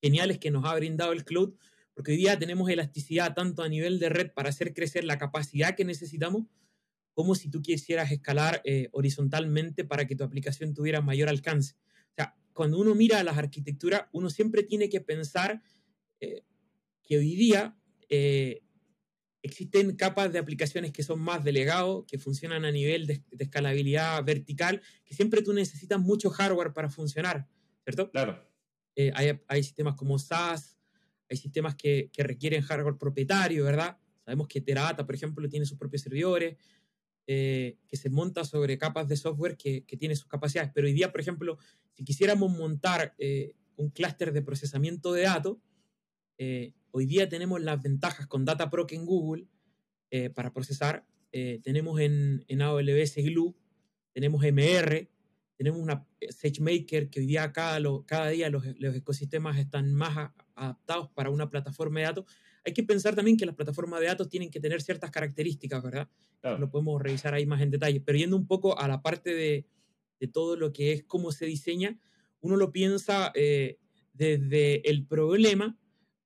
geniales 0.00 0.38
que 0.38 0.50
nos 0.50 0.64
ha 0.64 0.74
brindado 0.74 1.12
el 1.12 1.24
cloud, 1.24 1.54
porque 1.94 2.12
hoy 2.12 2.18
día 2.18 2.38
tenemos 2.38 2.68
elasticidad 2.68 3.34
tanto 3.34 3.62
a 3.62 3.68
nivel 3.68 3.98
de 3.98 4.08
red 4.08 4.32
para 4.32 4.50
hacer 4.50 4.74
crecer 4.74 5.04
la 5.04 5.18
capacidad 5.18 5.74
que 5.74 5.84
necesitamos, 5.84 6.44
como 7.14 7.34
si 7.34 7.48
tú 7.48 7.62
quisieras 7.62 8.10
escalar 8.10 8.60
eh, 8.64 8.88
horizontalmente 8.92 9.84
para 9.84 10.06
que 10.06 10.16
tu 10.16 10.24
aplicación 10.24 10.74
tuviera 10.74 11.00
mayor 11.00 11.28
alcance 11.28 11.76
cuando 12.54 12.78
uno 12.78 12.94
mira 12.94 13.22
las 13.22 13.36
arquitecturas, 13.36 14.04
uno 14.12 14.30
siempre 14.30 14.62
tiene 14.62 14.88
que 14.88 15.00
pensar 15.00 15.60
eh, 16.20 16.44
que 17.02 17.18
hoy 17.18 17.34
día 17.34 17.76
eh, 18.08 18.62
existen 19.42 19.94
capas 19.96 20.32
de 20.32 20.38
aplicaciones 20.38 20.92
que 20.92 21.02
son 21.02 21.20
más 21.20 21.44
delegados, 21.44 22.06
que 22.06 22.16
funcionan 22.16 22.64
a 22.64 22.70
nivel 22.70 23.06
de, 23.06 23.22
escalabilidad 23.38 24.24
vertical, 24.24 24.80
que 25.04 25.14
siempre 25.14 25.42
tú 25.42 25.52
necesitas 25.52 26.00
mucho 26.00 26.30
hardware 26.30 26.72
para 26.72 26.88
funcionar, 26.88 27.46
¿cierto? 27.82 28.10
Claro. 28.10 28.42
Eh, 28.96 29.12
hay, 29.14 29.62
sistemas 29.62 29.96
como 29.96 30.18
SaaS, 30.18 30.78
hay 31.28 31.36
sistemas 31.36 31.74
que, 31.74 32.08
que, 32.12 32.22
requieren 32.22 32.62
hardware 32.62 32.96
propietario, 32.96 33.64
¿verdad? 33.64 33.98
Sabemos 34.24 34.46
que 34.46 34.60
Teradata, 34.60 35.04
por 35.04 35.16
ejemplo, 35.16 35.48
tiene 35.48 35.66
sus 35.66 35.76
propios 35.76 36.02
servidores, 36.02 36.56
eh, 37.26 37.78
que 37.88 37.96
se 37.96 38.10
monta 38.10 38.44
sobre 38.44 38.76
capas 38.76 39.08
de 39.08 39.16
software 39.16 39.56
que, 39.56 39.84
que 39.86 39.96
tiene 39.96 40.14
sus 40.14 40.26
capacidades. 40.26 40.70
Pero 40.74 40.86
hoy 40.86 40.92
día, 40.92 41.10
por 41.10 41.20
ejemplo, 41.20 41.58
si 41.92 42.04
quisiéramos 42.04 42.52
montar 42.52 43.14
eh, 43.18 43.54
un 43.76 43.90
clúster 43.90 44.32
de 44.32 44.42
procesamiento 44.42 45.12
de 45.12 45.22
datos, 45.22 45.56
eh, 46.36 46.74
hoy 46.90 47.06
día 47.06 47.28
tenemos 47.28 47.62
las 47.62 47.80
ventajas 47.80 48.26
con 48.26 48.44
DataProc 48.44 48.92
en 48.92 49.06
Google 49.06 49.46
para 50.36 50.52
procesar. 50.52 51.04
tenemos 51.32 51.98
en, 51.98 52.44
en 52.46 52.62
AWS 52.62 53.16
Glue, 53.16 53.56
tenemos 54.12 54.44
MR, 54.44 55.10
tenemos 55.56 55.80
una 55.80 56.06
SageMaker 56.30 57.10
que 57.10 57.18
hoy 57.18 57.26
día 57.26 57.52
cada, 57.52 57.80
cada 58.06 58.28
día 58.28 58.48
los, 58.48 58.64
los, 58.78 58.94
ecosistemas 58.94 59.58
están 59.58 59.92
más 59.92 60.30
adaptados 60.54 61.10
para 61.14 61.30
una 61.30 61.50
plataforma 61.50 61.98
de 61.98 62.06
datos 62.06 62.26
hay 62.64 62.72
que 62.72 62.82
pensar 62.82 63.14
también 63.14 63.36
que 63.36 63.46
las 63.46 63.54
plataformas 63.54 64.00
de 64.00 64.06
datos 64.06 64.28
tienen 64.28 64.50
que 64.50 64.60
tener 64.60 64.80
ciertas 64.80 65.10
características, 65.10 65.82
¿verdad? 65.82 66.08
Lo 66.58 66.70
podemos 66.70 67.00
revisar 67.00 67.34
ahí 67.34 67.46
más 67.46 67.60
en 67.60 67.70
detalle. 67.70 68.00
Pero 68.00 68.18
yendo 68.18 68.36
un 68.36 68.46
poco 68.46 68.78
a 68.78 68.88
la 68.88 69.02
parte 69.02 69.34
de, 69.34 69.66
todo 70.32 70.56
lo 70.56 70.72
que 70.72 70.92
es 70.92 71.04
cómo 71.04 71.32
se 71.32 71.44
diseña, 71.44 71.98
uno 72.40 72.56
lo 72.56 72.72
piensa 72.72 73.30
eh, 73.34 73.78
desde 74.14 74.88
el 74.88 75.06
problema, 75.06 75.78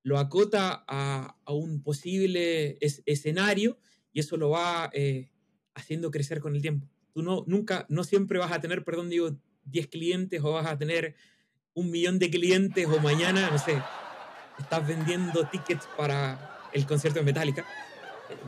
lo 0.05 0.19
acota 0.19 0.85
a, 0.87 1.37
un 1.49 1.83
posible 1.83 2.79
escenario 2.81 3.79
y 4.13 4.21
eso 4.21 4.37
lo 4.37 4.51
va 4.51 4.89
eh, 4.93 5.31
haciendo 5.75 6.13
crecer 6.13 6.39
con 6.39 6.55
el 6.55 6.63
tiempo. 6.63 6.89
Tú 7.13 7.23
no, 7.23 7.43
nunca, 7.49 7.87
no 7.89 8.05
siempre 8.05 8.39
vas 8.39 8.53
a 8.53 8.61
tener, 8.61 8.85
perdón, 8.85 9.11
digo, 9.11 9.37
10 9.65 9.89
clientes 9.89 10.41
o 10.45 10.53
vas 10.53 10.67
a 10.67 10.79
tener 10.79 11.17
un 11.75 11.91
millón 11.91 12.21
de 12.21 12.31
clientes 12.31 12.87
o 12.87 13.01
mañana, 13.01 13.51
no 13.51 13.59
sé, 13.59 13.83
estás 14.59 14.87
vendiendo 14.87 15.49
tickets 15.49 15.87
para 15.97 16.69
el 16.73 16.87
concierto 16.87 17.21
de 17.21 17.25
Metallica, 17.25 17.65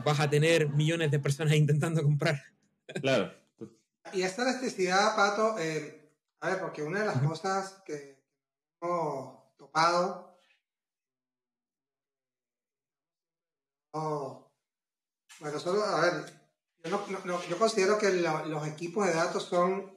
vas 0.03 0.19
a 0.19 0.29
tener 0.29 0.69
millones 0.69 1.11
de 1.11 1.19
personas 1.19 1.53
intentando 1.55 2.03
comprar. 2.03 2.41
Claro. 3.01 3.33
Y 4.13 4.23
esta 4.23 4.41
elasticidad, 4.43 5.15
Pato, 5.15 5.57
eh, 5.59 6.11
a 6.41 6.49
ver, 6.49 6.59
porque 6.59 6.83
una 6.83 6.99
de 6.99 7.05
las 7.05 7.21
cosas 7.21 7.81
que 7.85 8.19
hemos 8.81 9.55
topado, 9.57 10.31
bueno, 13.93 15.59
solo, 15.59 15.83
a 15.83 16.01
ver, 16.01 16.41
yo, 16.83 17.57
considero 17.57 17.97
que 17.97 18.11
los 18.11 18.67
equipos 18.67 19.05
de 19.05 19.13
datos 19.13 19.43
son 19.43 19.95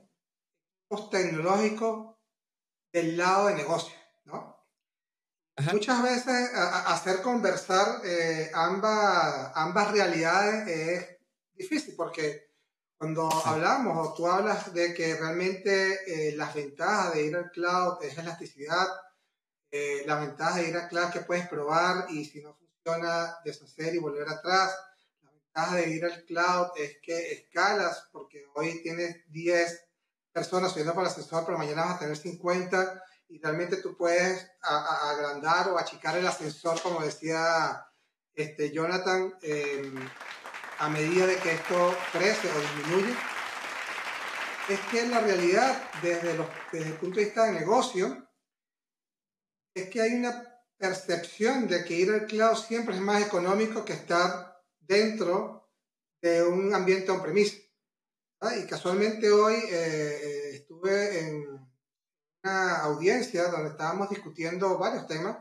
equipos 0.85 1.11
tecnológicos 1.11 2.17
del 2.93 3.17
lado 3.17 3.47
de 3.47 3.55
negocio, 3.55 3.95
Muchas 5.57 6.03
veces 6.03 6.51
hacer 6.53 7.23
conversar 7.23 8.01
eh, 8.05 8.51
ambas, 8.55 9.53
ambas 9.55 9.93
realidades 9.93 10.67
es 10.67 11.19
difícil 11.55 11.95
porque 11.97 12.51
cuando 12.99 13.31
hablamos 13.45 13.97
o 13.97 14.15
tú 14.15 14.27
hablas 14.27 14.75
de 14.75 14.93
que 14.93 15.15
realmente 15.15 16.01
eh, 16.07 16.35
las 16.35 16.55
ventajas 16.55 17.15
de 17.15 17.27
ir 17.27 17.37
al 17.37 17.53
cloud 17.53 18.03
es 18.03 18.19
elasticidad, 18.19 18.89
eh, 19.71 20.03
las 20.07 20.27
ventajas 20.27 20.57
de 20.57 20.69
ir 20.71 20.77
al 20.77 20.89
cloud 20.89 21.11
que 21.11 21.21
puedes 21.21 21.47
probar 21.47 22.07
y 22.11 22.25
si 22.25 22.43
no 22.43 22.57
funciona 22.57 23.37
deshacer 23.45 23.95
y 23.95 23.99
volver 23.99 24.29
atrás, 24.29 24.77
la 25.23 25.31
ventaja 25.31 25.77
de 25.77 25.89
ir 25.89 26.05
al 26.05 26.25
cloud 26.25 26.67
es 26.77 26.99
que 27.01 27.31
escalas 27.31 28.09
porque 28.11 28.45
hoy 28.57 28.83
tienes 28.83 29.19
10 29.31 29.87
personas 30.33 30.73
subiendo 30.73 30.95
para 30.95 31.07
el 31.07 31.13
ascensor, 31.13 31.45
pero 31.47 31.59
mañana 31.59 31.85
vas 31.85 31.95
a 31.95 31.99
tener 32.01 32.17
50 32.17 33.03
y 33.35 33.41
realmente 33.41 33.79
tú 33.79 33.97
puedes 33.97 34.49
agrandar 34.63 35.69
o 35.69 35.77
achicar 35.77 36.17
el 36.17 36.25
ascensor, 36.25 36.81
como 36.81 37.03
decía 37.03 37.85
este, 38.33 38.71
Jonathan, 38.71 39.35
em, 39.43 40.09
a 40.79 40.89
medida 40.89 41.27
de 41.27 41.37
que 41.39 41.55
esto 41.55 41.97
crece 42.13 42.49
o 42.49 42.61
disminuye. 42.61 43.13
Es 44.69 44.79
que 44.89 45.09
la 45.09 45.19
realidad, 45.19 45.83
desde, 46.01 46.35
los, 46.35 46.47
desde 46.71 46.91
el 46.91 46.97
punto 46.97 47.19
de 47.19 47.25
vista 47.25 47.47
de 47.47 47.59
negocio, 47.59 48.25
es 49.75 49.89
que 49.89 50.01
hay 50.01 50.15
una 50.15 50.63
percepción 50.77 51.67
de 51.67 51.85
que 51.85 51.95
ir 51.95 52.13
al 52.13 52.27
cloud 52.27 52.55
siempre 52.57 52.95
es 52.95 53.01
más 53.01 53.21
económico 53.21 53.85
que 53.85 53.95
estar 53.95 54.63
dentro 54.79 55.69
de 56.23 56.45
un 56.45 56.73
ambiente 56.73 57.11
on-premise. 57.11 57.69
Y 58.63 58.67
casualmente 58.69 59.29
hoy 59.33 59.55
eh, 59.55 60.21
eh, 60.23 60.51
estuve 60.55 61.19
en, 61.19 61.64
una 62.45 62.77
audiencia 62.81 63.49
donde 63.49 63.71
estábamos 63.71 64.11
discutiendo 64.11 64.77
varios 64.79 65.07
temas. 65.07 65.39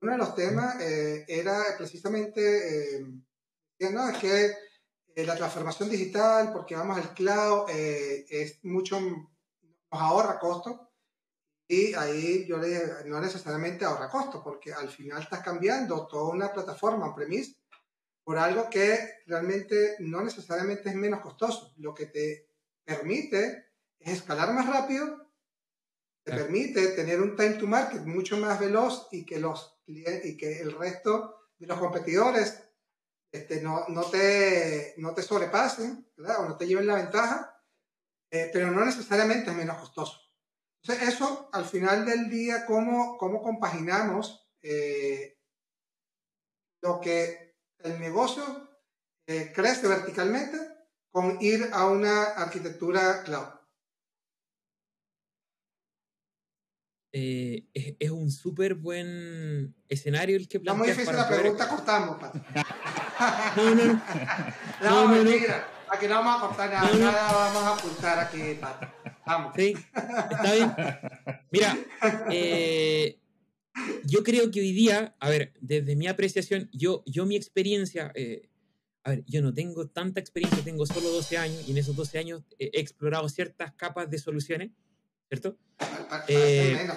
Uno 0.00 0.12
de 0.12 0.18
los 0.18 0.34
temas 0.34 0.80
eh, 0.80 1.24
era 1.28 1.62
precisamente, 1.78 2.98
eh, 2.98 3.90
no, 3.92 4.08
es 4.08 4.18
que 4.18 4.46
eh, 5.14 5.24
la 5.24 5.36
transformación 5.36 5.88
digital, 5.88 6.52
porque 6.52 6.74
vamos 6.74 6.98
al 6.98 7.14
cloud, 7.14 7.70
eh, 7.70 8.26
es 8.28 8.62
mucho, 8.64 9.00
nos 9.00 9.22
ahorra 9.90 10.38
costos. 10.40 10.80
Y 11.68 11.94
ahí 11.94 12.44
yo 12.46 12.58
le 12.58 12.68
dije, 12.68 12.82
no 13.06 13.20
necesariamente 13.20 13.84
ahorra 13.84 14.10
costos, 14.10 14.42
porque 14.42 14.74
al 14.74 14.90
final 14.90 15.22
estás 15.22 15.40
cambiando 15.40 16.06
toda 16.08 16.34
una 16.34 16.52
plataforma 16.52 17.06
on-premise 17.06 17.54
por 18.24 18.38
algo 18.38 18.68
que 18.68 19.22
realmente 19.26 19.96
no 20.00 20.22
necesariamente 20.22 20.88
es 20.88 20.94
menos 20.96 21.20
costoso. 21.20 21.72
Lo 21.76 21.94
que 21.94 22.06
te 22.06 22.50
permite 22.84 23.70
es 23.98 24.14
escalar 24.14 24.52
más 24.52 24.66
rápido 24.66 25.23
te 26.24 26.32
permite 26.32 26.88
tener 26.88 27.20
un 27.20 27.36
time 27.36 27.54
to 27.54 27.66
market 27.66 28.00
mucho 28.00 28.38
más 28.38 28.58
veloz 28.58 29.08
y 29.12 29.26
que, 29.26 29.38
los, 29.38 29.78
y 29.86 30.36
que 30.36 30.60
el 30.60 30.72
resto 30.72 31.36
de 31.58 31.66
los 31.66 31.78
competidores 31.78 32.64
este, 33.30 33.60
no, 33.60 33.84
no, 33.88 34.04
te, 34.04 34.94
no 34.98 35.12
te 35.12 35.22
sobrepasen, 35.22 36.08
¿verdad? 36.16 36.44
O 36.44 36.48
no 36.48 36.56
te 36.56 36.66
lleven 36.66 36.86
la 36.86 36.94
ventaja, 36.94 37.60
eh, 38.30 38.48
pero 38.52 38.70
no 38.70 38.84
necesariamente 38.84 39.50
es 39.50 39.56
menos 39.56 39.78
costoso. 39.78 40.20
Entonces, 40.82 41.14
eso 41.14 41.50
al 41.52 41.64
final 41.64 42.06
del 42.06 42.30
día, 42.30 42.64
¿cómo, 42.64 43.18
cómo 43.18 43.42
compaginamos 43.42 44.48
eh, 44.62 45.38
lo 46.80 47.00
que 47.00 47.56
el 47.80 47.98
negocio 47.98 48.70
eh, 49.26 49.52
crece 49.54 49.88
verticalmente 49.88 50.56
con 51.10 51.38
ir 51.40 51.70
a 51.72 51.86
una 51.86 52.22
arquitectura 52.22 53.24
cloud? 53.24 53.48
Eh, 57.16 57.68
es, 57.72 58.10
un 58.10 58.28
súper 58.28 58.74
buen 58.74 59.72
escenario 59.88 60.36
el 60.36 60.48
que 60.48 60.58
planteas. 60.58 60.96
muy 60.96 61.04
difícil 61.04 61.16
la 61.16 61.28
pregunta, 61.28 61.68
cortamos, 61.68 62.20
No, 62.20 62.30
no, 63.76 63.84
no. 63.84 64.02
No, 64.82 65.04
no, 65.04 65.08
mentira. 65.08 65.64
Aquí 65.92 66.08
no 66.08 66.14
vamos 66.14 66.42
a 66.42 66.46
cortar 66.48 66.70
nada, 66.72 66.98
nada 66.98 67.32
vamos 67.32 67.62
a 67.62 67.74
apuntar 67.74 68.18
aquí, 68.18 68.54
Pato. 68.60 68.88
Vamos. 69.24 69.52
Sí, 69.54 69.76
está 69.94 70.54
bien. 70.54 70.74
Mira, 71.52 71.78
eh, 72.32 73.20
yo 74.02 74.24
creo 74.24 74.50
que 74.50 74.58
hoy 74.58 74.72
día, 74.72 75.14
a 75.20 75.30
ver, 75.30 75.52
desde 75.60 75.94
mi 75.94 76.08
apreciación, 76.08 76.68
yo, 76.72 77.04
yo 77.06 77.26
mi 77.26 77.36
experiencia, 77.36 78.10
eh, 78.16 78.48
a 79.04 79.10
ver, 79.10 79.24
yo 79.28 79.40
no 79.40 79.54
tengo 79.54 79.86
tanta 79.86 80.18
experiencia, 80.18 80.64
tengo 80.64 80.84
solo 80.84 81.10
12 81.10 81.38
años 81.38 81.68
y 81.68 81.70
en 81.70 81.78
esos 81.78 81.94
12 81.94 82.18
años 82.18 82.42
he 82.58 82.80
explorado 82.80 83.28
ciertas 83.28 83.72
capas 83.74 84.10
de 84.10 84.18
soluciones 84.18 84.72
¿cierto? 85.28 85.56
Eh, 86.28 86.88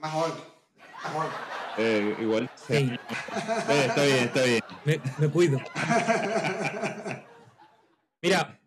más 0.00 0.14
eh, 1.78 2.16
igual. 2.20 2.50
Sí. 2.66 2.74
Eh, 2.74 2.98
está 3.88 4.04
bien, 4.04 4.24
está 4.24 4.42
bien. 4.42 4.62
Me, 5.18 5.28
cuido. 5.28 5.58
Mira, 8.22 8.60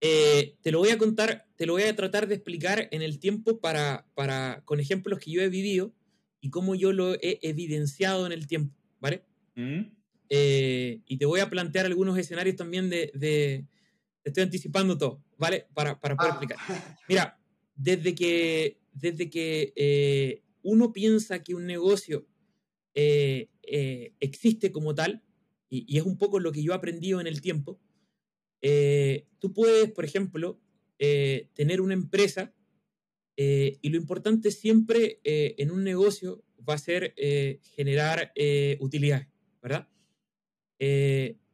eh, 0.00 0.56
te 0.62 0.72
lo 0.72 0.78
voy 0.78 0.90
a 0.90 0.98
contar, 0.98 1.46
te 1.56 1.66
lo 1.66 1.74
voy 1.74 1.84
a 1.84 1.94
tratar 1.96 2.26
de 2.26 2.34
explicar 2.34 2.88
en 2.90 3.02
el 3.02 3.18
tiempo 3.18 3.60
para, 3.60 4.06
para, 4.14 4.62
con 4.64 4.80
ejemplos 4.80 5.18
que 5.18 5.30
yo 5.30 5.40
he 5.42 5.48
vivido 5.48 5.94
y 6.40 6.50
cómo 6.50 6.74
yo 6.74 6.92
lo 6.92 7.14
he 7.14 7.38
evidenciado 7.42 8.26
en 8.26 8.32
el 8.32 8.46
tiempo, 8.46 8.74
¿vale? 9.00 9.24
¿Mm? 9.54 9.92
y 10.30 11.16
te 11.16 11.24
voy 11.24 11.40
a 11.40 11.48
plantear 11.48 11.86
algunos 11.86 12.18
escenarios 12.18 12.54
también 12.54 12.90
de, 12.90 13.10
de 13.14 13.64
te 14.22 14.28
estoy 14.28 14.42
anticipando 14.42 14.98
todo, 14.98 15.22
¿vale? 15.38 15.66
Para, 15.72 15.98
para 15.98 16.16
poder 16.16 16.32
ah. 16.32 16.34
explicar. 16.34 16.58
Mira, 17.08 17.37
desde 17.78 18.14
que, 18.14 18.80
desde 18.92 19.30
que 19.30 19.72
eh, 19.76 20.42
uno 20.62 20.92
piensa 20.92 21.42
que 21.42 21.54
un 21.54 21.64
negocio 21.64 22.26
eh, 22.94 23.48
eh, 23.62 24.12
existe 24.20 24.72
como 24.72 24.94
tal, 24.94 25.22
y, 25.70 25.96
es 25.96 26.04
un 26.04 26.18
poco 26.18 26.40
lo 26.40 26.52
que 26.52 26.62
yo 26.62 26.72
he 26.72 26.74
aprendido 26.74 27.20
en 27.20 27.26
el 27.26 27.40
tiempo, 27.40 27.80
tú 29.38 29.52
puedes, 29.52 29.92
por 29.92 30.04
ejemplo, 30.04 30.60
tener 30.98 31.80
una 31.80 31.94
empresa 31.94 32.52
y 33.36 33.88
lo 33.88 33.96
importante 33.96 34.50
siempre 34.50 35.20
en 35.22 35.70
un 35.70 35.84
negocio 35.84 36.42
va 36.68 36.74
a 36.74 36.78
ser 36.78 37.14
generar 37.76 38.32
utilidades, 38.80 39.28
¿verdad? 39.62 39.88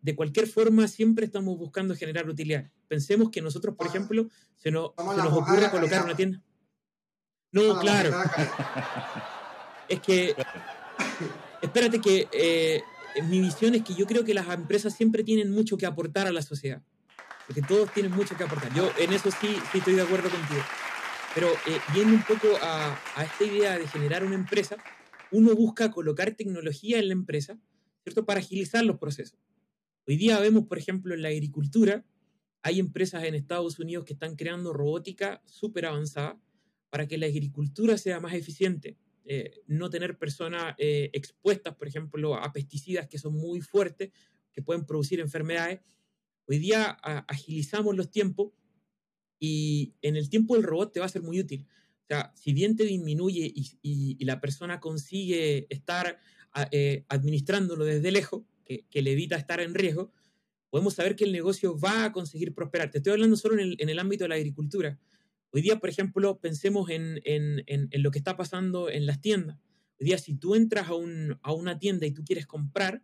De 0.05 0.15
cualquier 0.15 0.47
forma, 0.47 0.87
siempre 0.87 1.25
estamos 1.25 1.59
buscando 1.59 1.97
generar 1.97 2.29
utilidades 2.29 2.71
pensemos 2.95 3.31
que 3.31 3.43
nosotros, 3.43 3.75
por 3.75 3.89
ejemplo, 3.89 4.29
se 4.55 4.71
nos, 4.71 4.91
ocurre 4.97 5.69
colocar 5.69 6.05
una 6.05 6.15
tienda. 6.15 6.41
No, 7.51 7.81
claro. 7.81 8.11
es 9.89 10.01
que, 10.01 10.37
espérate 11.61 12.01
que 12.01 12.29
eh, 12.31 12.83
mi 13.25 13.41
visión 13.41 13.75
es 13.75 13.83
que 13.83 13.95
yo 13.95 14.07
creo 14.07 14.25
que 14.25 14.33
las 14.33 14.49
empresas 14.49 14.95
siempre 14.95 15.25
tienen 15.25 15.51
mucho 15.51 15.77
que 15.77 15.87
aportar 15.87 16.29
a 16.29 16.33
la 16.33 16.43
sociedad. 16.43 16.83
Porque 17.49 17.63
todos 17.63 17.93
tienen 17.93 18.13
mucho 18.13 18.37
que 18.37 18.45
aportar. 18.45 18.73
Yo 18.75 18.91
en 18.99 19.13
eso 19.13 19.31
sí, 19.41 19.57
estoy 19.75 19.95
de 19.95 20.03
acuerdo 20.03 20.31
contigo. 20.31 20.63
Pero 21.35 21.49
eh, 21.49 21.81
yendo 21.95 22.15
un 22.15 22.23
poco 22.23 22.47
a, 22.63 22.97
a, 23.17 23.25
esta 23.25 23.45
idea 23.45 23.77
de 23.77 23.89
generar 23.89 24.23
una 24.23 24.37
empresa, 24.37 24.77
uno 25.33 25.55
busca 25.57 25.91
colocar 25.91 26.31
tecnología 26.33 27.01
en 27.01 27.09
la 27.09 27.15
empresa, 27.15 27.59
¿cierto? 28.05 28.25
Para 28.25 28.39
agilizar 28.39 28.85
los 28.85 28.99
procesos. 28.99 29.37
Hoy 30.07 30.17
día 30.17 30.39
vemos, 30.39 30.67
por 30.67 30.77
ejemplo, 30.77 31.15
en 31.15 31.23
la 31.23 31.29
agricultura, 31.31 32.05
hay 32.63 32.79
empresas 32.79 33.25
en 33.25 33.35
Estados 33.35 33.79
Unidos 33.79 34.05
que 34.05 34.13
están 34.13 34.37
creando 34.37 34.73
robótica 34.75 35.43
súper 35.47 35.87
avanzada 35.87 36.39
para 36.91 37.09
que 37.09 37.17
la 37.17 37.27
agricultura 37.27 37.97
sea 37.97 38.21
más 38.21 38.35
eficiente. 38.35 38.99
Eh, 39.25 39.63
no 39.67 39.89
tener 39.89 40.19
personas 40.19 40.75
eh, 40.77 41.09
expuestas, 41.15 41.75
por 41.77 41.89
ejemplo, 41.89 42.35
a 42.35 42.53
pesticidas 42.53 43.09
que 43.09 43.19
son 43.19 43.35
muy 43.35 43.63
fuertes, 43.63 44.11
que 44.53 44.61
pueden 44.61 44.85
producir 44.85 45.21
enfermedades. 45.21 45.81
Hoy 46.47 46.59
día 46.59 46.91
agilizamos 47.27 47.97
los 47.97 48.11
tiempos 48.11 48.53
y 49.39 49.95
en 50.03 50.17
el 50.17 50.29
tiempo 50.29 50.55
del 50.55 50.65
robot 50.65 50.93
te 50.93 51.01
va 51.01 51.07
a 51.07 51.09
ser 51.09 51.23
muy 51.23 51.41
útil. 51.41 51.67
O 52.03 52.07
sea, 52.07 52.31
si 52.37 52.53
bien 52.53 52.77
te 52.77 52.85
disminuye 52.85 53.51
y, 53.55 54.23
la 54.27 54.43
persona 54.43 54.81
consigue 54.81 55.67
estar 55.71 56.19
eh, 56.71 57.07
administrándolo 57.09 57.87
desde 57.87 58.13
lejos, 58.13 58.43
que, 58.65 59.03
le 59.03 59.13
evita 59.13 59.37
estar 59.37 59.61
en 59.61 59.75
riesgo, 59.75 60.13
podemos 60.71 60.95
saber 60.95 61.17
que 61.17 61.25
el 61.25 61.33
negocio 61.33 61.79
va 61.79 62.05
a 62.05 62.13
conseguir 62.13 62.55
prosperar. 62.55 62.91
Te 62.91 62.99
estoy 62.99 63.13
hablando 63.13 63.37
solo 63.37 63.61
en 63.61 63.89
el, 63.89 63.99
ámbito 63.99 64.25
de 64.25 64.29
la 64.29 64.35
agricultura. 64.35 64.99
Hoy 65.51 65.63
día, 65.63 65.79
por 65.79 65.89
ejemplo, 65.89 66.41
pensemos 66.41 66.91
en, 66.91 67.21
lo 67.93 68.11
que 68.11 68.19
está 68.19 68.37
pasando 68.37 68.91
en 68.91 69.07
las 69.07 69.21
tiendas. 69.21 69.59
Hoy 70.01 70.07
día, 70.07 70.19
si 70.19 70.35
tú 70.35 70.55
entras 70.55 70.89
a, 70.89 70.95
a 71.43 71.53
una 71.53 71.79
tienda 71.79 72.07
y 72.07 72.13
tú 72.13 72.25
quieres 72.25 72.47
comprar, 72.47 73.03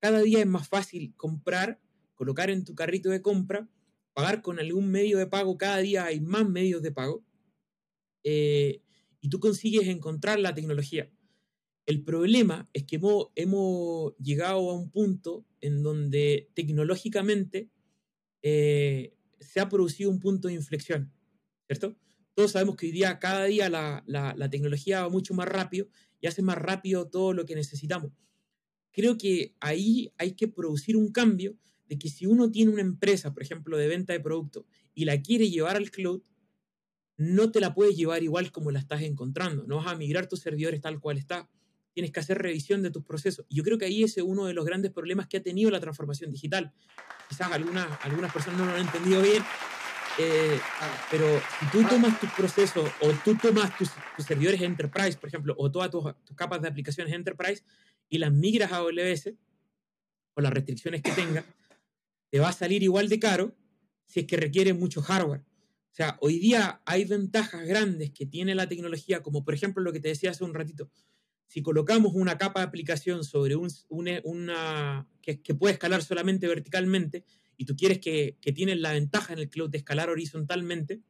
cada 0.00 0.20
día 0.20 0.40
es 0.40 0.46
más 0.46 0.68
fácil 0.68 1.14
comprar, 1.16 1.80
colocar 2.14 2.50
en 2.50 2.64
tu 2.64 2.74
carrito 2.74 3.10
de 3.10 3.22
compra, 3.22 3.68
pagar 4.12 4.42
con 4.42 4.58
algún 4.58 4.90
medio 4.90 5.18
de 5.18 5.26
pago. 5.26 5.56
Cada 5.56 5.78
día 5.78 6.04
hay 6.04 6.20
más 6.20 6.48
medios 6.48 6.82
de 6.82 6.92
pago. 6.92 7.24
Eh, 8.22 8.82
y 9.20 9.28
tú 9.28 9.40
consigues 9.40 9.88
encontrar 9.88 10.38
la 10.38 10.54
tecnología. 10.54 11.10
El 11.86 12.02
problema 12.02 12.68
es 12.72 12.84
que 12.84 12.96
hemos, 13.34 14.16
llegado 14.16 14.70
a 14.70 14.74
un 14.74 14.90
punto 14.90 15.44
en 15.60 15.82
donde 15.82 16.50
tecnológicamente 16.54 17.70
eh, 18.42 19.14
se 19.38 19.60
ha 19.60 19.68
producido 19.68 20.10
un 20.10 20.18
punto 20.18 20.48
de 20.48 20.54
inflexión, 20.54 21.12
¿cierto? 21.66 21.96
Todos 22.34 22.52
sabemos 22.52 22.76
que 22.76 22.86
hoy 22.86 22.92
día, 22.92 23.18
cada 23.18 23.44
día, 23.44 23.68
la, 23.68 24.02
la, 24.06 24.50
tecnología 24.50 25.02
va 25.02 25.08
mucho 25.08 25.34
más 25.34 25.46
rápido 25.46 25.88
y 26.20 26.26
hace 26.26 26.42
más 26.42 26.58
rápido 26.58 27.08
todo 27.08 27.32
lo 27.32 27.44
que 27.44 27.54
necesitamos. 27.54 28.12
Creo 28.90 29.18
que 29.18 29.54
ahí 29.60 30.12
hay 30.18 30.32
que 30.32 30.48
producir 30.48 30.96
un 30.96 31.12
cambio 31.12 31.56
de 31.86 31.98
que 31.98 32.08
si 32.08 32.26
uno 32.26 32.50
tiene 32.50 32.72
una 32.72 32.80
empresa, 32.80 33.32
por 33.32 33.42
ejemplo, 33.42 33.76
de 33.76 33.88
venta 33.88 34.12
de 34.12 34.20
productos 34.20 34.64
y 34.94 35.04
la 35.04 35.20
quiere 35.20 35.50
llevar 35.50 35.76
al 35.76 35.90
cloud, 35.90 36.22
no 37.16 37.52
te 37.52 37.60
la 37.60 37.74
puedes 37.74 37.96
llevar 37.96 38.22
igual 38.22 38.50
como 38.50 38.70
la 38.70 38.80
estás 38.80 39.02
encontrando. 39.02 39.64
No 39.66 39.76
vas 39.76 39.88
a 39.88 39.96
migrar 39.96 40.26
tus 40.26 40.40
servidores 40.40 40.80
tal 40.80 40.98
cual 40.98 41.18
está 41.18 41.48
tienes 41.94 42.12
que 42.12 42.20
hacer 42.20 42.38
revisión 42.38 42.82
de 42.82 42.90
tus 42.90 43.04
procesos. 43.04 43.46
Y 43.48 43.56
yo 43.56 43.64
creo 43.64 43.78
que 43.78 43.86
ahí 43.86 44.02
es 44.02 44.16
uno 44.18 44.46
de 44.46 44.52
los 44.52 44.64
grandes 44.64 44.92
problemas 44.92 45.28
que 45.28 45.38
ha 45.38 45.42
tenido 45.42 45.70
la 45.70 45.80
transformación 45.80 46.30
digital. 46.30 46.72
Quizás 47.28 47.50
algunas, 47.52 47.86
algunas 48.02 48.32
personas 48.32 48.60
no 48.60 48.66
lo 48.66 48.72
han 48.72 48.80
entendido 48.80 49.22
bien, 49.22 49.42
eh, 50.18 50.60
pero 51.10 51.26
si 51.58 51.66
tú 51.72 51.88
tomas 51.88 52.20
tus 52.20 52.30
procesos 52.30 52.88
o 53.00 53.10
tú 53.24 53.36
tomas 53.36 53.76
tus, 53.76 53.90
servidores 54.24 54.60
enterprise, 54.60 55.16
por 55.18 55.28
ejemplo, 55.28 55.54
o 55.56 55.70
todas 55.70 55.90
tus, 55.90 56.04
capas 56.36 56.60
de 56.62 56.68
aplicaciones 56.68 57.12
enterprise 57.12 57.64
y 58.08 58.18
las 58.18 58.32
migras 58.32 58.72
a 58.72 58.76
AWS, 58.76 59.32
o 60.34 60.40
las 60.40 60.52
restricciones 60.52 61.02
que 61.02 61.12
tenga, 61.12 61.44
te 62.30 62.40
va 62.40 62.48
a 62.48 62.52
salir 62.52 62.82
igual 62.82 63.08
de 63.08 63.18
caro 63.18 63.56
si 64.06 64.20
es 64.20 64.26
que 64.26 64.36
requiere 64.36 64.74
mucho 64.74 65.00
hardware. 65.00 65.40
O 65.40 65.96
sea, 65.96 66.18
hoy 66.20 66.38
día 66.40 66.82
hay 66.84 67.04
ventajas 67.04 67.64
grandes 67.66 68.10
que 68.10 68.26
tiene 68.26 68.54
la 68.54 68.68
tecnología, 68.68 69.22
como 69.22 69.44
por 69.44 69.54
ejemplo 69.54 69.82
lo 69.82 69.92
que 69.92 70.00
te 70.00 70.08
decía 70.08 70.32
hace 70.32 70.42
un 70.42 70.52
ratito, 70.54 70.90
si 71.46 71.62
colocamos 71.62 72.12
una 72.14 72.38
capa 72.38 72.60
de 72.60 72.66
aplicación 72.66 73.24
sobre 73.24 73.56
un, 73.56 73.68
una, 73.88 75.06
que, 75.20 75.36
puede 75.54 75.74
escalar 75.74 76.02
solamente 76.02 76.46
verticalmente 76.46 77.24
y 77.56 77.64
tú 77.64 77.76
quieres 77.76 77.98
que, 77.98 78.36
que 78.40 78.52
tienes 78.52 78.78
la 78.80 78.92
ventaja 78.92 79.32
en 79.32 79.38
el 79.38 79.48
cloud 79.48 79.70
de 79.70 79.78
escalar 79.78 80.10
horizontalmente, 80.10 81.00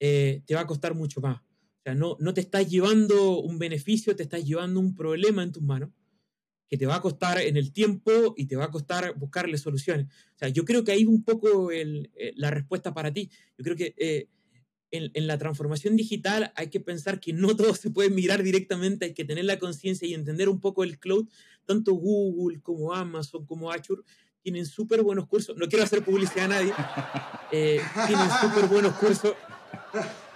eh, 0.00 0.42
te 0.46 0.54
va 0.54 0.62
a 0.62 0.66
costar 0.66 0.94
mucho 0.94 1.20
más. 1.20 1.40
O 1.40 1.82
sea, 1.82 1.94
no, 1.94 2.16
no 2.20 2.34
te 2.34 2.40
estás 2.40 2.68
llevando 2.68 3.40
un 3.40 3.58
beneficio, 3.58 4.16
te 4.16 4.24
estás 4.24 4.44
llevando 4.44 4.80
un 4.80 4.94
problema 4.94 5.42
en 5.42 5.52
tus 5.52 5.62
manos 5.62 5.90
que 6.68 6.76
te 6.76 6.86
va 6.86 6.96
a 6.96 7.00
costar 7.00 7.40
en 7.40 7.56
el 7.56 7.72
tiempo 7.72 8.34
y 8.36 8.46
te 8.46 8.56
va 8.56 8.64
a 8.64 8.70
costar 8.70 9.14
buscarle 9.16 9.56
soluciones. 9.56 10.06
O 10.34 10.38
sea, 10.38 10.48
yo 10.48 10.64
creo 10.64 10.84
que 10.84 10.92
ahí 10.92 11.04
un 11.04 11.22
poco 11.22 11.70
el, 11.70 12.10
eh, 12.16 12.32
la 12.36 12.50
respuesta 12.50 12.92
para 12.92 13.12
ti. 13.12 13.30
Yo 13.56 13.64
creo 13.64 13.76
que 13.76 13.94
eh, 13.96 14.28
en, 14.90 15.26
la 15.26 15.38
transformación 15.38 15.96
digital 15.96 16.52
hay 16.56 16.68
que 16.68 16.80
pensar 16.80 17.20
que 17.20 17.32
no 17.32 17.48
todo 17.56 17.74
se 17.74 17.90
puede 17.90 18.10
mirar 18.10 18.42
directamente, 18.42 19.06
hay 19.06 19.14
que 19.14 19.24
tener 19.24 19.44
la 19.44 19.58
conciencia 19.58 20.06
y 20.06 20.14
entender 20.14 20.48
un 20.48 20.60
poco 20.60 20.84
el 20.84 20.98
cloud. 20.98 21.26
Tanto 21.64 21.94
Google 21.94 22.60
como 22.60 22.94
Amazon 22.94 23.44
como 23.44 23.72
Azure 23.72 24.02
tienen 24.42 24.66
súper 24.66 25.02
buenos 25.02 25.26
cursos. 25.26 25.56
No 25.56 25.68
quiero 25.68 25.84
hacer 25.84 26.04
publicidad 26.04 26.44
a 26.44 26.48
nadie. 26.48 26.72
Eh, 27.52 27.80
tienen 28.08 28.28
súper 28.40 28.66
buenos 28.66 28.96
cursos. 28.96 29.34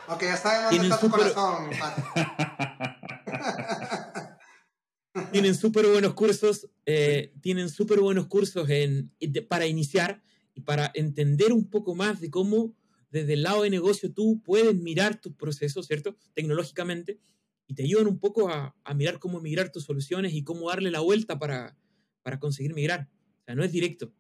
Ok, 0.06 0.22
ya 0.22 0.36
sabemos 0.36 0.70
dónde 0.70 0.86
está 0.86 1.00
tu 1.00 1.10
corazón. 1.10 1.70
tienen 5.32 5.56
súper 5.56 5.86
buenos 5.86 6.14
cursos, 6.14 6.68
eh, 6.86 7.34
tienen 7.40 7.68
súper 7.68 7.98
buenos 7.98 8.28
cursos 8.28 8.70
en, 8.70 9.12
para 9.48 9.66
iniciar 9.66 10.22
y 10.54 10.60
para 10.60 10.92
entender 10.94 11.52
un 11.52 11.68
poco 11.68 11.96
más 11.96 12.20
de 12.20 12.30
cómo 12.30 12.76
desde 13.10 13.34
el 13.34 13.42
lado 13.42 13.62
de 13.62 13.70
negocio 13.70 14.12
tú 14.12 14.40
puedes 14.44 14.74
mirar 14.74 15.20
tus 15.20 15.34
procesos, 15.34 15.86
¿cierto? 15.86 16.16
Tecnológicamente, 16.34 17.20
y 17.66 17.74
te 17.74 17.84
ayudan 17.84 18.08
un 18.08 18.18
poco 18.18 18.48
a, 18.48 18.74
mirar 18.96 19.18
cómo 19.18 19.40
migrar 19.40 19.70
tus 19.70 19.84
soluciones 19.84 20.32
y 20.34 20.42
cómo 20.42 20.68
darle 20.70 20.90
la 20.90 21.00
vuelta 21.00 21.38
para, 21.38 21.76
para 22.22 22.40
conseguir 22.40 22.74
migrar. 22.74 23.08
O 23.42 23.44
sea, 23.44 23.54
no 23.54 23.62
es 23.62 23.70
directo. 23.70 24.12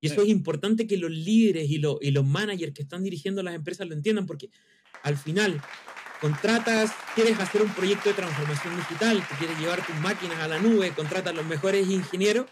Y 0.00 0.06
eso 0.08 0.22
es 0.22 0.28
importante 0.28 0.86
que 0.86 0.96
los 0.96 1.10
líderes 1.10 1.68
y, 1.70 1.76
y 1.76 2.10
los 2.10 2.24
managers 2.26 2.72
que 2.72 2.82
están 2.82 3.02
dirigiendo 3.02 3.42
las 3.42 3.54
empresas 3.54 3.86
lo 3.86 3.94
entiendan, 3.94 4.26
porque 4.26 4.50
al 5.02 5.16
final 5.16 5.60
contratas, 6.20 6.92
quieres 7.14 7.38
hacer 7.38 7.60
un 7.60 7.74
proyecto 7.74 8.08
de 8.08 8.14
transformación 8.14 8.76
digital, 8.76 9.22
te 9.28 9.34
quieres 9.34 9.58
llevar 9.58 9.84
tus 9.84 9.96
máquinas 9.96 10.38
a 10.38 10.48
la 10.48 10.58
nube, 10.58 10.92
contratas 10.92 11.34
los 11.34 11.44
mejores 11.44 11.88
ingenieros, 11.90 12.46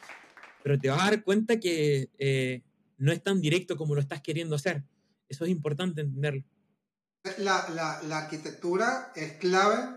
pero 0.62 0.78
te 0.78 0.90
vas 0.90 1.00
a 1.00 1.04
dar 1.04 1.24
cuenta 1.24 1.58
que 1.58 2.10
eh, 2.18 2.60
no 2.98 3.12
es 3.12 3.22
tan 3.22 3.40
directo 3.40 3.78
como 3.78 3.94
lo 3.94 4.02
estás 4.02 4.20
queriendo 4.20 4.56
hacer. 4.56 4.84
Eso 5.32 5.46
es 5.46 5.50
importante 5.50 6.02
entenderlo. 6.02 6.44
La, 7.38 7.66
la, 7.70 8.02
la 8.02 8.18
arquitectura 8.18 9.12
es 9.16 9.32
clave 9.38 9.96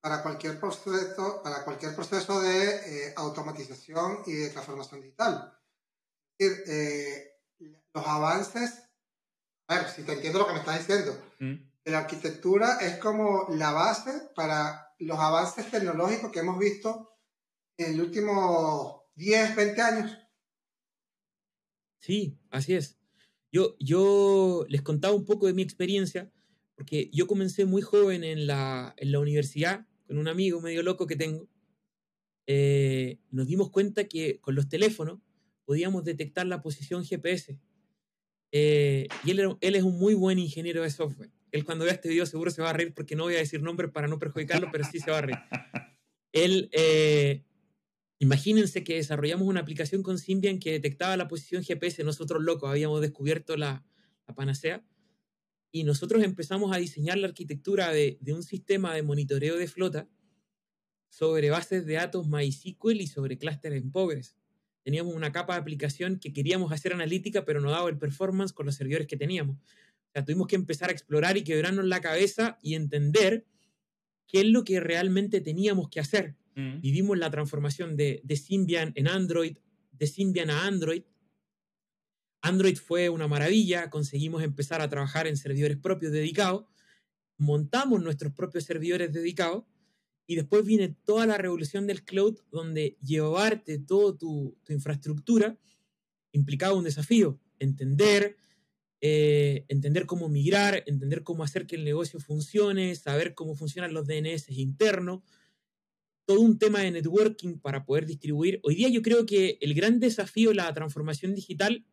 para 0.00 0.22
cualquier 0.22 0.60
proceso, 0.60 1.42
para 1.42 1.64
cualquier 1.64 1.92
proceso 1.96 2.40
de 2.40 3.08
eh, 3.08 3.14
automatización 3.16 4.18
y 4.26 4.34
de 4.34 4.50
transformación 4.50 5.00
digital. 5.00 5.58
Es 6.38 6.50
decir, 6.50 6.64
eh, 6.68 7.32
los 7.92 8.06
avances, 8.06 8.84
a 9.66 9.74
ver, 9.74 9.88
si 9.88 10.04
te 10.04 10.12
entiendo 10.12 10.38
lo 10.38 10.46
que 10.46 10.52
me 10.52 10.60
estás 10.60 10.78
diciendo, 10.78 11.20
mm. 11.40 11.54
la 11.86 11.98
arquitectura 11.98 12.78
es 12.80 12.98
como 12.98 13.48
la 13.50 13.72
base 13.72 14.30
para 14.36 14.94
los 15.00 15.18
avances 15.18 15.68
tecnológicos 15.68 16.30
que 16.30 16.38
hemos 16.38 16.60
visto 16.60 17.18
en 17.76 17.96
los 17.96 18.06
últimos 18.06 19.02
10, 19.16 19.56
20 19.56 19.82
años. 19.82 20.18
Sí, 21.98 22.38
así 22.52 22.76
es. 22.76 22.95
Yo, 23.56 23.74
yo 23.80 24.66
les 24.68 24.82
contaba 24.82 25.14
un 25.14 25.24
poco 25.24 25.46
de 25.46 25.54
mi 25.54 25.62
experiencia, 25.62 26.30
porque 26.74 27.08
yo 27.10 27.26
comencé 27.26 27.64
muy 27.64 27.80
joven 27.80 28.22
en 28.22 28.46
la, 28.46 28.92
en 28.98 29.12
la 29.12 29.18
universidad 29.18 29.86
con 30.06 30.18
un 30.18 30.28
amigo 30.28 30.60
medio 30.60 30.82
loco 30.82 31.06
que 31.06 31.16
tengo. 31.16 31.48
Eh, 32.46 33.18
nos 33.30 33.46
dimos 33.46 33.70
cuenta 33.70 34.04
que 34.04 34.40
con 34.42 34.56
los 34.56 34.68
teléfonos 34.68 35.20
podíamos 35.64 36.04
detectar 36.04 36.46
la 36.46 36.60
posición 36.60 37.02
GPS. 37.02 37.58
Eh, 38.52 39.08
y 39.24 39.30
él, 39.30 39.56
él 39.58 39.74
es 39.74 39.84
un 39.84 39.98
muy 39.98 40.12
buen 40.12 40.38
ingeniero 40.38 40.82
de 40.82 40.90
software. 40.90 41.30
Él 41.50 41.64
cuando 41.64 41.86
vea 41.86 41.94
este 41.94 42.10
video 42.10 42.26
seguro 42.26 42.50
se 42.50 42.60
va 42.60 42.68
a 42.68 42.74
reír 42.74 42.92
porque 42.92 43.16
no 43.16 43.22
voy 43.22 43.36
a 43.36 43.38
decir 43.38 43.62
nombre 43.62 43.88
para 43.88 44.06
no 44.06 44.18
perjudicarlo, 44.18 44.68
pero 44.70 44.84
sí 44.84 45.00
se 45.00 45.10
va 45.10 45.16
a 45.16 45.22
reír. 45.22 45.38
Él, 46.32 46.68
eh, 46.72 47.42
imagínense 48.18 48.84
que 48.84 48.94
desarrollamos 48.96 49.46
una 49.48 49.60
aplicación 49.60 50.02
con 50.02 50.18
Symbian 50.18 50.58
que 50.58 50.72
detectaba 50.72 51.16
la 51.16 51.28
posición 51.28 51.62
GPS. 51.62 52.04
Nosotros 52.04 52.42
locos 52.42 52.70
habíamos 52.70 53.00
descubierto 53.00 53.56
la, 53.56 53.84
la 54.26 54.34
panacea. 54.34 54.84
Y 55.72 55.84
nosotros 55.84 56.22
empezamos 56.22 56.74
a 56.74 56.78
diseñar 56.78 57.18
la 57.18 57.26
arquitectura 57.28 57.90
de, 57.92 58.18
de 58.20 58.32
un 58.32 58.42
sistema 58.42 58.94
de 58.94 59.02
monitoreo 59.02 59.56
de 59.56 59.68
flota 59.68 60.08
sobre 61.08 61.50
bases 61.50 61.86
de 61.86 61.94
datos 61.94 62.28
MySQL 62.28 63.00
y 63.00 63.06
sobre 63.06 63.38
clústeres 63.38 63.82
en 63.82 63.90
Postgres 63.90 64.36
teníamos 64.86 65.16
una 65.16 65.32
capa 65.32 65.54
de 65.54 65.60
aplicación 65.62 66.20
que 66.20 66.32
queríamos 66.32 66.70
hacer 66.70 66.92
analítica, 66.92 67.44
pero 67.44 67.60
no 67.60 67.72
daba 67.72 67.88
el 67.88 67.98
performance 67.98 68.52
con 68.52 68.66
los 68.66 68.76
servidores 68.76 69.08
que 69.08 69.16
teníamos. 69.16 69.56
O 69.56 70.12
sea, 70.12 70.24
tuvimos 70.24 70.46
que 70.46 70.54
empezar 70.54 70.90
a 70.90 70.92
explorar 70.92 71.36
y 71.36 71.42
quebrarnos 71.42 71.86
la 71.86 72.00
cabeza 72.00 72.56
y 72.62 72.76
entender 72.76 73.44
qué 74.28 74.42
es 74.42 74.46
lo 74.46 74.62
que 74.62 74.78
realmente 74.78 75.40
teníamos 75.40 75.88
que 75.88 75.98
hacer. 75.98 76.36
Mm. 76.56 76.80
Vivimos 76.80 77.16
la 77.18 77.30
transformación 77.30 77.96
de, 77.96 78.20
de 78.24 78.36
Symbian 78.36 78.92
en 78.96 79.06
Android, 79.06 79.56
de 79.92 80.06
Symbian 80.06 80.50
a 80.50 80.66
Android. 80.66 81.04
Android 82.42 82.76
fue 82.76 83.08
una 83.08 83.28
maravilla, 83.28 83.90
conseguimos 83.90 84.42
empezar 84.42 84.80
a 84.80 84.88
trabajar 84.88 85.26
en 85.26 85.36
servidores 85.36 85.76
propios 85.76 86.12
dedicados, 86.12 86.64
montamos 87.38 88.02
nuestros 88.02 88.32
propios 88.32 88.64
servidores 88.64 89.12
dedicados 89.12 89.64
y 90.26 90.36
después 90.36 90.64
viene 90.64 90.96
toda 91.04 91.26
la 91.26 91.38
revolución 91.38 91.86
del 91.86 92.04
cloud, 92.04 92.38
donde 92.50 92.96
llevarte 93.00 93.78
toda 93.78 94.16
tu, 94.16 94.56
infraestructura 94.68 95.58
implicaba 96.32 96.74
un 96.74 96.84
desafío, 96.84 97.40
entender, 97.58 98.36
eh, 99.00 99.64
entender 99.68 100.04
cómo 100.06 100.28
migrar, 100.28 100.82
entender 100.86 101.22
cómo 101.22 101.44
hacer 101.44 101.66
que 101.66 101.76
el 101.76 101.84
negocio 101.84 102.20
funcione, 102.20 102.94
saber 102.94 103.34
cómo 103.34 103.54
funcionan 103.54 103.94
los 103.94 104.06
DNS 104.06 104.50
internos, 104.50 105.22
todo 106.26 106.40
un 106.40 106.58
tema 106.58 106.80
de 106.80 106.90
networking 106.90 107.58
para 107.58 107.84
poder 107.84 108.04
distribuir. 108.04 108.60
Hoy 108.64 108.74
día 108.74 108.88
yo 108.88 109.00
creo 109.00 109.24
que 109.24 109.58
el 109.60 109.74
gran 109.74 110.00
desafío 110.00 110.50
de 110.50 110.56
la 110.56 110.74
transformación 110.74 111.34
digital 111.34 111.84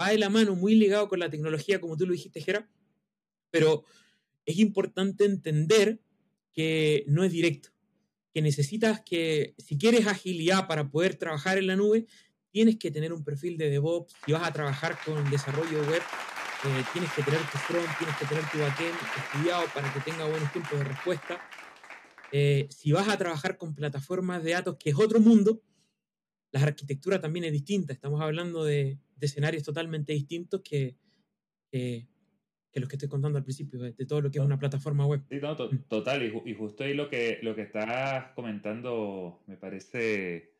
va 0.00 0.10
de 0.10 0.18
la 0.18 0.28
mano, 0.28 0.56
muy 0.56 0.74
ligado 0.74 1.08
con 1.08 1.20
la 1.20 1.30
tecnología, 1.30 1.80
como 1.80 1.96
tú 1.96 2.04
lo 2.04 2.12
dijiste, 2.12 2.40
Gera, 2.40 2.68
pero 3.50 3.84
es 4.44 4.58
importante 4.58 5.24
entender 5.24 6.00
que 6.52 7.04
no 7.06 7.22
es 7.22 7.32
directo, 7.32 7.70
que 8.34 8.42
necesitas 8.42 9.00
que, 9.00 9.54
si 9.58 9.78
quieres 9.78 10.06
agilidad 10.06 10.66
para 10.66 10.90
poder 10.90 11.14
trabajar 11.14 11.56
en 11.56 11.68
la 11.68 11.76
nube, 11.76 12.06
tienes 12.50 12.76
que 12.76 12.90
tener 12.90 13.12
un 13.12 13.24
perfil 13.24 13.56
de 13.58 13.70
DevOps, 13.70 14.14
si 14.26 14.32
vas 14.32 14.46
a 14.46 14.52
trabajar 14.52 14.98
con 15.04 15.30
desarrollo 15.30 15.80
web, 15.88 16.02
eh, 16.64 16.84
tienes 16.92 17.12
que 17.12 17.22
tener 17.22 17.40
tu 17.40 17.58
front, 17.58 17.88
tienes 17.98 18.16
que 18.16 18.26
tener 18.26 18.50
tu 18.50 18.58
backend 18.58 18.96
estudiado 19.16 19.64
para 19.72 19.92
que 19.92 20.00
tenga 20.00 20.24
buenos 20.24 20.50
tiempos 20.52 20.78
de 20.78 20.84
respuesta. 20.84 21.40
Eh, 22.32 22.66
si 22.70 22.92
vas 22.92 23.08
a 23.08 23.16
trabajar 23.16 23.56
con 23.56 23.74
plataformas 23.74 24.42
de 24.42 24.52
datos, 24.52 24.76
que 24.78 24.90
es 24.90 24.98
otro 24.98 25.20
mundo, 25.20 25.62
la 26.50 26.62
arquitectura 26.62 27.20
también 27.20 27.44
es 27.44 27.52
distinta. 27.52 27.92
Estamos 27.92 28.20
hablando 28.20 28.64
de, 28.64 28.98
escenarios 29.20 29.62
totalmente 29.62 30.12
distintos 30.12 30.60
que, 30.62 30.96
que 31.70 32.80
los 32.80 32.88
que 32.88 32.96
estoy 32.96 33.08
contando 33.08 33.38
al 33.38 33.44
principio, 33.44 33.80
de, 33.80 33.92
todo 33.92 34.20
lo 34.20 34.30
que 34.30 34.38
es 34.38 34.44
una 34.44 34.58
plataforma 34.58 35.06
web. 35.06 35.22
Sí, 35.28 35.38
no, 35.40 35.54
mm. 35.54 35.88
total, 35.88 36.22
y, 36.44 36.54
justo 36.54 36.84
ahí 36.84 36.94
lo 36.94 37.08
que, 37.08 37.38
lo 37.42 37.54
que 37.54 37.62
estás 37.62 38.32
comentando 38.34 39.42
me 39.46 39.56
parece, 39.56 40.52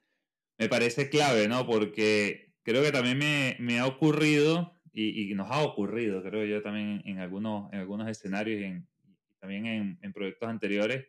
me 0.59 0.69
parece 0.69 1.09
clave, 1.11 1.49
¿no? 1.49 1.67
Porque 1.67 2.55
creo 2.63 2.83
que 2.83 2.93
también 2.93 3.19
me, 3.19 3.57
me 3.59 3.79
ha 3.79 3.87
ocurrido, 3.87 4.75
y, 4.93 5.31
y, 5.31 5.35
nos 5.35 5.51
ha 5.51 5.63
ocurrido, 5.63 6.23
creo 6.23 6.45
yo 6.45 6.63
también 6.63 7.03
en 7.05 7.19
algunos, 7.19 7.73
en 7.73 7.81
algunos 7.81 8.09
escenarios 8.09 8.61
y, 8.61 8.65
en, 8.65 8.89
también 9.39 9.67
en, 9.67 9.99
en, 10.03 10.13
proyectos 10.13 10.49
anteriores, 10.49 11.07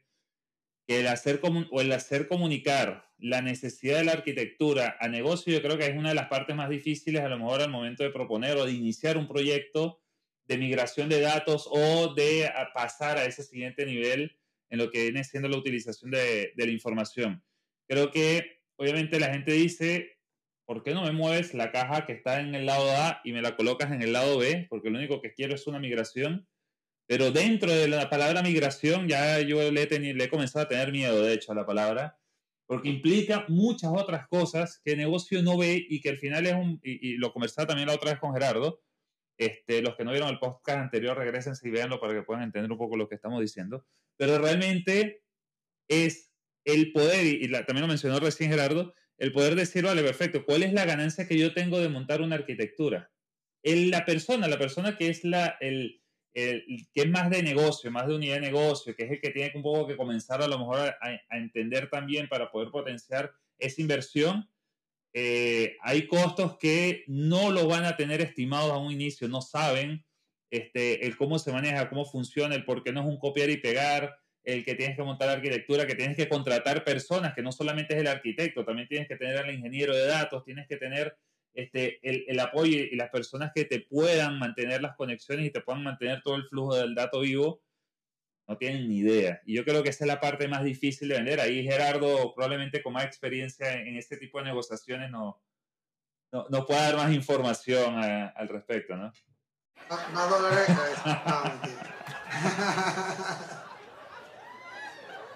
el 0.90 1.08
hacer, 1.08 1.40
o 1.72 1.82
el 1.82 1.92
hacer 1.92 2.28
comunicar 2.28 3.10
la 3.20 3.42
necesidad 3.42 4.00
de 4.00 4.06
la 4.06 4.14
arquitectura 4.14 4.98
a 5.00 5.08
negocio, 5.08 5.54
yo 5.54 5.62
creo 5.62 5.78
que 5.78 5.86
es 5.86 5.96
una 5.96 6.10
de 6.10 6.16
las 6.16 6.30
partes 6.30 6.56
más 6.56 6.70
difíciles 6.70 7.22
a 7.22 7.30
lo 7.30 7.38
mejor 7.38 7.62
al 7.62 7.70
momento 7.70 8.04
de 8.04 8.10
proponer 8.10 8.58
o 8.58 8.66
de 8.66 8.72
iniciar 8.72 9.18
un 9.18 9.28
proyecto 9.28 10.02
de 10.48 10.58
migración 10.58 11.08
de 11.08 11.22
datos 11.22 11.68
o 11.70 12.16
de 12.16 12.50
pasar 12.74 13.20
a 13.20 13.26
ese 13.26 13.44
siguiente 13.44 13.86
nivel 13.86 14.36
en 14.72 14.80
lo 14.80 14.90
que 14.90 15.04
viene 15.04 15.24
siendo 15.24 15.48
la 15.48 15.58
utilización 15.58 16.10
de, 16.10 16.54
la 16.56 16.72
información. 16.72 17.44
Creo 17.88 18.10
que 18.10 18.64
obviamente 18.76 19.20
la 19.20 19.32
gente 19.32 19.52
dice, 19.52 20.18
¿por 20.66 20.82
qué 20.82 20.96
no 20.96 21.04
me 21.04 21.12
mueves 21.12 21.54
la 21.54 21.72
caja 21.72 22.08
que 22.08 22.14
está 22.14 22.40
en 22.40 22.56
el 22.56 22.66
lado 22.66 22.90
A 22.90 23.22
y 23.24 23.32
me 23.32 23.44
la 23.44 23.56
colocas 23.56 23.92
en 23.92 24.02
el 24.02 24.12
lado 24.12 24.40
B? 24.40 24.66
Porque 24.72 24.90
lo 24.90 24.98
único 24.98 25.22
que 25.22 25.34
quiero 25.34 25.54
es 25.54 25.68
una 25.68 25.80
migración. 25.80 26.48
Pero 27.10 27.32
dentro 27.32 27.72
de 27.74 27.88
la 27.88 28.08
palabra 28.08 28.44
migración 28.44 29.08
ya 29.08 29.40
yo 29.42 29.72
le 29.72 29.82
he, 29.82 30.00
le 30.14 30.24
he 30.24 30.30
comenzado 30.30 30.66
a 30.66 30.68
tener 30.68 30.92
miedo, 30.92 31.24
de 31.24 31.34
hecho, 31.34 31.52
a 31.52 31.56
la 31.56 31.66
palabra, 31.66 32.20
porque 32.68 32.90
implica 32.90 33.46
muchas 33.48 33.90
otras 33.92 34.28
cosas 34.28 34.80
que 34.86 34.92
el 34.92 35.00
negocio 35.00 35.42
no 35.42 35.58
ve 35.58 35.84
y 35.90 36.02
que 36.02 36.10
al 36.10 36.20
final 36.20 36.46
es 36.46 36.54
un, 36.54 36.80
y, 36.84 37.14
y 37.14 37.18
lo 37.18 37.34
conversaba 37.34 37.66
también 37.66 37.88
la 37.88 37.96
otra 37.96 38.12
vez 38.12 38.20
con 38.20 38.32
Gerardo, 38.32 38.84
este, 39.40 39.82
los 39.82 39.96
que 39.96 40.06
no 40.06 40.12
vieron 40.12 40.30
el 40.30 40.38
podcast 40.38 40.78
anterior, 40.78 41.18
regresen 41.18 41.56
y 41.64 41.70
véanlo 41.72 42.00
para 42.00 42.14
que 42.14 42.22
puedan 42.22 42.44
entender 42.44 42.72
un 42.72 42.78
poco 42.78 42.96
lo 42.96 43.10
que 43.10 43.16
estamos 43.16 43.42
diciendo. 43.42 43.88
Pero 44.16 44.38
realmente 44.38 45.24
es 45.88 46.32
el 46.66 46.92
poder, 46.92 47.26
y, 47.26 47.52
también 47.52 47.82
lo 47.82 47.88
mencionó 47.88 48.20
recién 48.20 48.52
Gerardo, 48.52 48.94
el 49.18 49.32
poder 49.32 49.56
decir, 49.56 49.84
vale, 49.84 50.04
perfecto, 50.04 50.46
¿cuál 50.46 50.62
es 50.62 50.74
la 50.74 50.86
ganancia 50.86 51.28
que 51.28 51.40
yo 51.40 51.56
tengo 51.56 51.80
de 51.80 51.90
montar 51.90 52.22
una 52.22 52.36
arquitectura? 52.36 53.12
El, 53.64 53.90
la 53.90 54.06
persona, 54.06 54.48
la 54.48 54.60
persona 54.60 54.96
que 54.96 55.10
es 55.10 55.24
la, 55.24 55.58
el, 55.60 56.04
el, 56.42 56.88
que 56.94 57.02
es 57.02 57.10
más 57.10 57.30
de 57.30 57.44
negocio, 57.44 57.92
más 57.92 58.08
de 58.08 58.16
unidad 58.16 58.36
de 58.36 58.42
negocio, 58.42 58.96
que 58.96 59.04
es 59.04 59.12
el 59.12 59.22
que 59.22 59.32
tiene 59.32 59.52
un 59.56 59.64
poco 59.64 59.88
que 59.88 59.98
comenzar 59.98 60.42
a 60.42 60.48
lo 60.48 60.60
mejor 60.60 60.80
a, 60.80 60.98
a 61.02 61.38
entender 61.38 61.90
también 61.90 62.28
para 62.28 62.52
poder 62.52 62.70
potenciar 62.70 63.32
esa 63.58 63.82
inversión, 63.82 64.50
eh, 65.14 65.78
hay 65.82 66.08
costos 66.08 66.58
que 66.58 67.04
no 67.08 67.52
lo 67.52 67.68
van 67.68 67.86
a 67.86 67.98
tener 67.98 68.22
estimados 68.22 68.72
a 68.72 68.78
un 68.78 68.92
inicio, 68.92 69.28
no 69.28 69.42
saben 69.42 70.06
este, 70.52 71.06
el 71.06 71.18
cómo 71.18 71.40
se 71.40 71.52
maneja, 71.52 71.90
cómo 71.90 72.06
funciona, 72.06 72.56
el 72.56 72.64
por 72.64 72.84
qué 72.84 72.92
no 72.92 73.02
es 73.02 73.08
un 73.08 73.18
copiar 73.18 73.50
y 73.50 73.58
pegar, 73.58 74.18
el 74.44 74.64
que 74.64 74.76
tienes 74.76 74.96
que 74.96 75.04
montar 75.04 75.30
arquitectura, 75.30 75.86
que 75.86 75.96
tienes 75.96 76.16
que 76.16 76.30
contratar 76.30 76.84
personas, 76.84 77.34
que 77.34 77.42
no 77.42 77.52
solamente 77.52 77.94
es 77.94 78.02
el 78.02 78.08
arquitecto, 78.08 78.66
también 78.66 78.88
tienes 78.88 79.08
que 79.08 79.16
tener 79.16 79.38
al 79.38 79.54
ingeniero 79.54 79.96
de 79.96 80.06
datos, 80.06 80.44
tienes 80.44 80.68
que 80.68 80.78
tener 80.78 81.16
este, 81.54 82.00
el, 82.08 82.26
el, 82.28 82.40
apoyo 82.40 82.78
y 82.78 82.96
las 82.96 83.10
personas 83.10 83.52
que 83.54 83.66
te 83.66 83.82
puedan 83.82 84.40
mantener 84.40 84.82
las 84.82 84.96
conexiones 84.96 85.46
y 85.46 85.52
te 85.52 85.62
puedan 85.62 85.84
mantener 85.84 86.22
todo 86.22 86.36
el 86.36 86.46
flujo 86.46 86.76
del 86.76 86.96
dato 86.96 87.22
vivo 87.22 87.62
no 88.50 88.58
tienen 88.58 88.90
ni 88.90 88.98
idea. 88.98 89.40
Y 89.46 89.56
yo 89.56 89.64
creo 89.64 89.84
que 89.84 89.90
esa 89.90 90.06
es 90.06 90.08
la 90.08 90.20
parte 90.20 90.48
más 90.48 90.64
difícil 90.64 91.08
de 91.08 91.16
vender. 91.16 91.40
Ahí 91.40 91.64
Gerardo, 91.64 92.34
probablemente 92.34 92.82
con 92.82 92.94
más 92.94 93.06
experiencia 93.06 93.74
en, 93.74 93.96
este 93.96 94.18
tipo 94.18 94.40
de 94.40 94.46
negociaciones, 94.46 95.12
no, 95.12 95.40
no, 96.32 96.48
no, 96.50 96.66
puede 96.66 96.82
dar 96.82 96.96
más 96.96 97.14
información 97.14 97.96
al 98.00 98.48
respecto, 98.48 98.96
¿no? 98.96 99.14
Más 100.14 100.30
dólares 100.30 100.68
de 100.68 100.74
cabeza. 100.74 101.62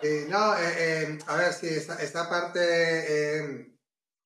No, 0.04 0.30
no, 0.30 0.58
eh, 0.58 0.74
eh, 0.78 1.20
a 1.28 1.36
ver, 1.38 1.54
sí, 1.54 1.68
esta, 1.68 2.30
parte 2.30 2.60
eh, 2.60 3.73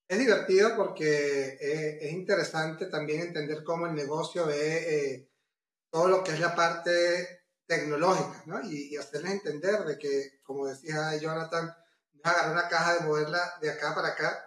es 0.08 0.18
divertida 0.18 0.76
porque 0.76 1.58
es 2.02 2.12
interesante 2.12 2.86
también 2.86 3.22
entender 3.22 3.64
cómo 3.64 3.88
el 3.88 3.96
negocio 3.96 4.46
ve 4.46 5.30
todo 5.90 6.08
lo 6.08 6.24
que 6.24 6.32
es 6.32 6.40
la 6.40 6.56
parte 6.56 7.38
tecnológica, 7.66 8.44
¿no? 8.46 8.62
Y, 8.62 8.96
hacerles 8.96 9.34
entender 9.34 9.84
de 9.84 9.98
que, 9.98 10.40
como 10.44 10.68
decía 10.68 11.16
Jonathan, 11.18 11.76
agarrar 12.24 12.52
una 12.52 12.70
caja 12.70 12.96
de 12.96 13.00
moverla 13.02 13.58
de 13.62 13.70
acá 13.70 13.94
para 13.94 14.10
acá, 14.10 14.44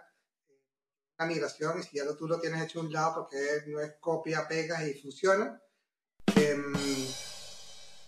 una 1.17 1.27
migración, 1.27 1.79
y 1.79 1.83
si 1.83 1.97
ya 1.97 2.03
lo, 2.03 2.17
tú 2.17 2.27
lo 2.27 2.39
tienes 2.39 2.63
hecho 2.63 2.79
a 2.79 2.83
un 2.83 2.91
lado 2.91 3.13
porque 3.15 3.63
no 3.67 3.79
es 3.79 3.93
copia, 3.99 4.47
pegas 4.47 4.83
y 4.83 4.95
funciona. 4.95 5.61
Em, 6.35 6.73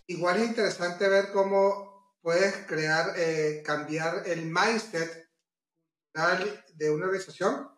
igual 0.08 0.38
es 0.38 0.48
interesante 0.48 1.08
ver 1.08 1.32
cómo 1.32 2.18
puedes 2.22 2.56
crear, 2.66 3.14
eh, 3.18 3.62
cambiar 3.64 4.24
el 4.26 4.46
mindset 4.46 5.30
de 6.76 6.92
una 6.92 7.06
organización, 7.06 7.70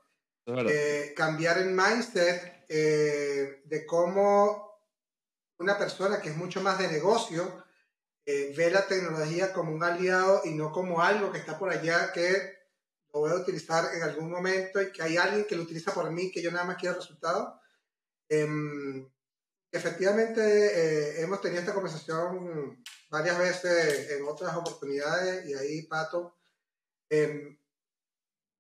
eh, 0.46 1.14
cambiar 1.16 1.58
el 1.58 1.72
mindset 1.72 2.66
eh, 2.68 3.62
de 3.66 3.86
cómo 3.86 4.66
una 5.58 5.78
persona 5.78 6.22
que 6.22 6.30
es 6.30 6.38
mucho 6.38 6.62
más 6.62 6.78
de 6.78 6.88
negocio 6.88 7.66
eh, 8.26 8.54
ve 8.58 8.72
la 8.72 8.88
tecnología 8.88 9.54
como 9.54 9.72
un 9.72 9.84
aliado 9.84 10.42
y 10.46 10.52
no 10.52 10.72
como 10.72 11.02
algo 11.02 11.32
que 11.32 11.38
está 11.38 11.60
por 11.60 11.70
allá 11.70 12.12
que 12.12 12.56
lo 13.14 13.20
voy 13.20 13.32
a 13.32 13.36
utilizar 13.36 13.94
en 13.94 14.02
algún 14.02 14.32
momento 14.32 14.82
y 14.82 14.92
que 14.92 15.04
hay 15.04 15.16
alguien 15.16 15.46
que 15.46 15.56
lo 15.56 15.62
utiliza 15.62 15.94
por 15.94 16.10
mí, 16.12 16.32
que 16.32 16.42
yo 16.42 16.52
nada 16.52 16.66
más 16.66 16.78
quiero 16.78 16.96
resultado. 16.96 17.62
Em, 18.28 19.08
efectivamente, 19.72 20.42
eh, 20.42 21.22
hemos 21.22 21.40
tenido 21.40 21.62
esta 21.62 21.74
conversación 21.74 22.84
varias 23.10 23.38
veces 23.38 24.12
en 24.12 24.26
otras 24.28 24.56
oportunidades 24.56 25.46
y 25.46 25.54
ahí, 25.54 25.84
Pato, 25.84 26.36
em, 27.10 27.58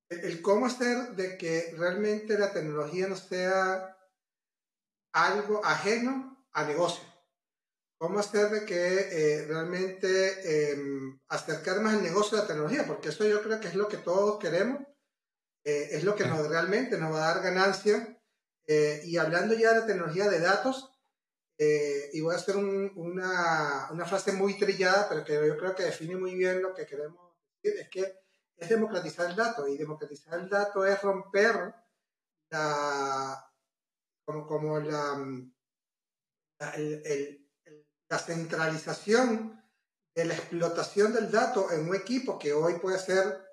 el 0.10 0.42
cómo 0.42 0.68
hacer 0.68 1.16
de 1.16 1.38
que 1.38 1.74
realmente 1.78 2.38
la 2.38 2.52
tecnología 2.52 3.08
no 3.08 3.16
sea 3.16 3.98
algo 5.14 5.64
ajeno 5.64 6.46
a 6.52 6.66
negocio. 6.66 7.04
¿Cómo 7.98 8.20
hacer 8.20 8.50
de 8.50 8.66
que 8.66 8.76
eh, 8.76 9.46
realmente 9.48 10.72
em, 10.72 11.20
acercar 11.30 11.80
más 11.80 11.94
el 11.96 12.04
negocio 12.04 12.38
a 12.38 12.42
la 12.42 12.48
tecnología? 12.48 12.86
Porque 12.86 13.10
eso 13.10 13.26
yo 13.26 13.42
creo 13.42 13.60
que 13.60 13.70
es 13.70 13.76
lo 13.76 13.88
que 13.88 13.98
todos 13.98 14.38
queremos, 14.40 14.82
eh, 15.64 15.90
es 15.92 16.04
lo 16.04 16.16
que 16.16 16.26
nos, 16.26 16.48
realmente 16.48 16.98
nos 16.98 17.14
va 17.14 17.30
a 17.30 17.34
dar 17.34 17.44
ganancia. 17.44 18.20
Eh, 18.68 19.02
y 19.06 19.18
hablando 19.18 19.54
ya 19.54 19.74
de 19.74 19.80
la 19.82 19.86
tecnología 19.86 20.30
de 20.30 20.40
datos, 20.40 20.92
y 21.58 22.20
voy 22.20 22.34
a 22.34 22.38
hacer 22.38 22.58
una, 22.58 23.88
una, 23.90 24.06
frase 24.06 24.34
muy 24.34 24.58
trillada, 24.58 25.08
pero 25.08 25.24
que 25.24 25.36
yo 25.36 25.58
creo 25.58 25.74
que 25.74 25.84
define 25.84 26.18
muy 26.18 26.36
bien 26.36 26.62
lo 26.62 26.74
que 26.74 26.86
queremos 26.86 27.34
decir, 27.62 27.80
es 27.80 27.90
que 27.90 28.25
es 28.58 28.70
democratizar 28.70 29.30
el 29.30 29.36
dato, 29.36 29.68
y 29.68 29.78
democratizar 29.78 30.40
el 30.40 30.50
dato 30.50 30.86
es 30.86 31.02
romper 31.02 31.74
la, 32.50 33.52
como, 34.26 34.48
como 34.48 34.80
la 34.80 35.16
la 38.10 38.20
centralización 38.20 39.62
de 40.16 40.26
la 40.26 40.36
explotación 40.36 41.14
del 41.14 41.30
dato 41.30 41.72
en 41.72 41.90
un 41.90 41.96
equipo 41.96 42.40
que 42.40 42.54
hoy 42.54 42.80
puede 42.80 43.00
ser 43.00 43.44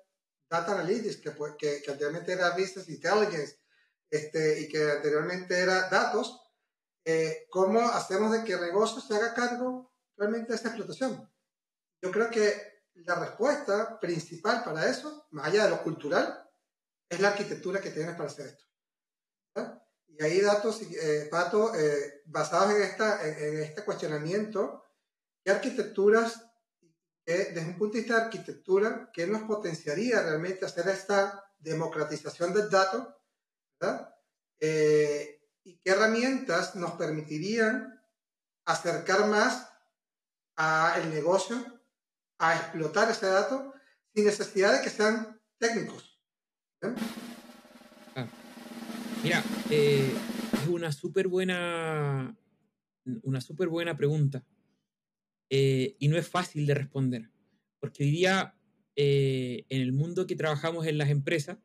Data 0.49 0.73
Analytics, 0.73 1.17
que, 1.17 1.33
que, 1.57 1.81
que 1.81 1.91
anteriormente 1.91 2.31
era 2.31 2.51
Business 2.51 2.87
Intelligence 2.87 3.59
este, 4.09 4.61
y 4.61 4.69
que 4.69 4.91
anteriormente 4.91 5.57
era 5.57 5.89
datos, 5.89 6.39
eh, 7.05 7.47
¿cómo 7.49 7.81
hacemos 7.81 8.31
de 8.31 8.43
que 8.43 8.53
el 8.53 8.61
negocio 8.61 9.01
se 9.01 9.15
haga 9.15 9.33
cargo 9.33 9.91
realmente 10.15 10.49
de 10.49 10.55
esa 10.55 10.69
explotación? 10.69 11.29
Yo 12.01 12.11
creo 12.11 12.29
que 12.29 12.72
la 12.95 13.15
respuesta 13.15 13.99
principal 13.99 14.63
para 14.63 14.89
eso, 14.89 15.27
más 15.31 15.47
allá 15.47 15.65
de 15.65 15.71
lo 15.71 15.83
cultural, 15.83 16.49
es 17.09 17.19
la 17.19 17.29
arquitectura 17.29 17.81
que 17.81 17.91
tienes 17.91 18.15
para 18.15 18.29
hacer 18.29 18.47
esto. 18.47 18.65
Y 20.07 20.23
hay 20.23 20.41
datos, 20.41 20.81
eh, 20.81 21.27
Pato, 21.31 21.73
eh, 21.73 22.21
basados 22.25 22.75
en, 22.75 22.83
esta, 22.83 23.27
en, 23.27 23.61
este 23.61 23.83
cuestionamiento, 23.83 24.83
¿qué 25.43 25.51
arquitecturas, 25.51 26.45
desde 27.25 27.61
un 27.61 27.77
punto 27.77 27.93
de 27.93 28.01
vista 28.01 28.17
de 28.17 28.23
arquitectura, 28.25 29.09
qué 29.11 29.25
nos 29.25 29.43
potenciaría 29.43 30.21
realmente 30.21 30.65
hacer 30.65 30.87
esta 30.87 31.43
democratización 31.57 32.53
del 32.53 32.69
dato? 32.69 33.17
Eh, 34.59 35.41
¿Y 35.63 35.79
qué 35.79 35.91
herramientas 35.91 36.75
nos 36.75 36.91
permitirían 36.93 38.01
acercar 38.65 39.27
más 39.27 39.69
al 40.55 41.09
negocio, 41.09 41.82
a 42.49 42.57
explotar 42.57 43.09
ese 43.09 43.27
dato, 43.27 43.73
sin 44.13 44.25
necesidad 44.25 44.77
de 44.77 44.83
que 44.83 44.89
sean 44.89 45.39
técnicos? 45.57 46.19
Mira, 49.23 49.41
eh, 49.69 50.11
es 50.53 50.67
una 50.67 50.91
súper 50.91 51.29
buena, 51.29 52.37
una 53.23 53.39
súper 53.39 53.69
buena 53.69 53.95
pregunta. 53.95 54.45
Eh, 55.49 55.95
y 55.99 56.07
no 56.07 56.17
es 56.17 56.27
fácil 56.27 56.65
de 56.65 56.73
responder. 56.73 57.29
Porque 57.79 58.03
hoy 58.03 58.11
día, 58.11 58.55
eh, 58.95 59.65
en 59.69 59.81
el 59.81 59.93
mundo 59.93 60.27
que 60.27 60.35
trabajamos 60.35 60.87
en 60.87 60.97
las 60.97 61.09
empresas, 61.09 61.57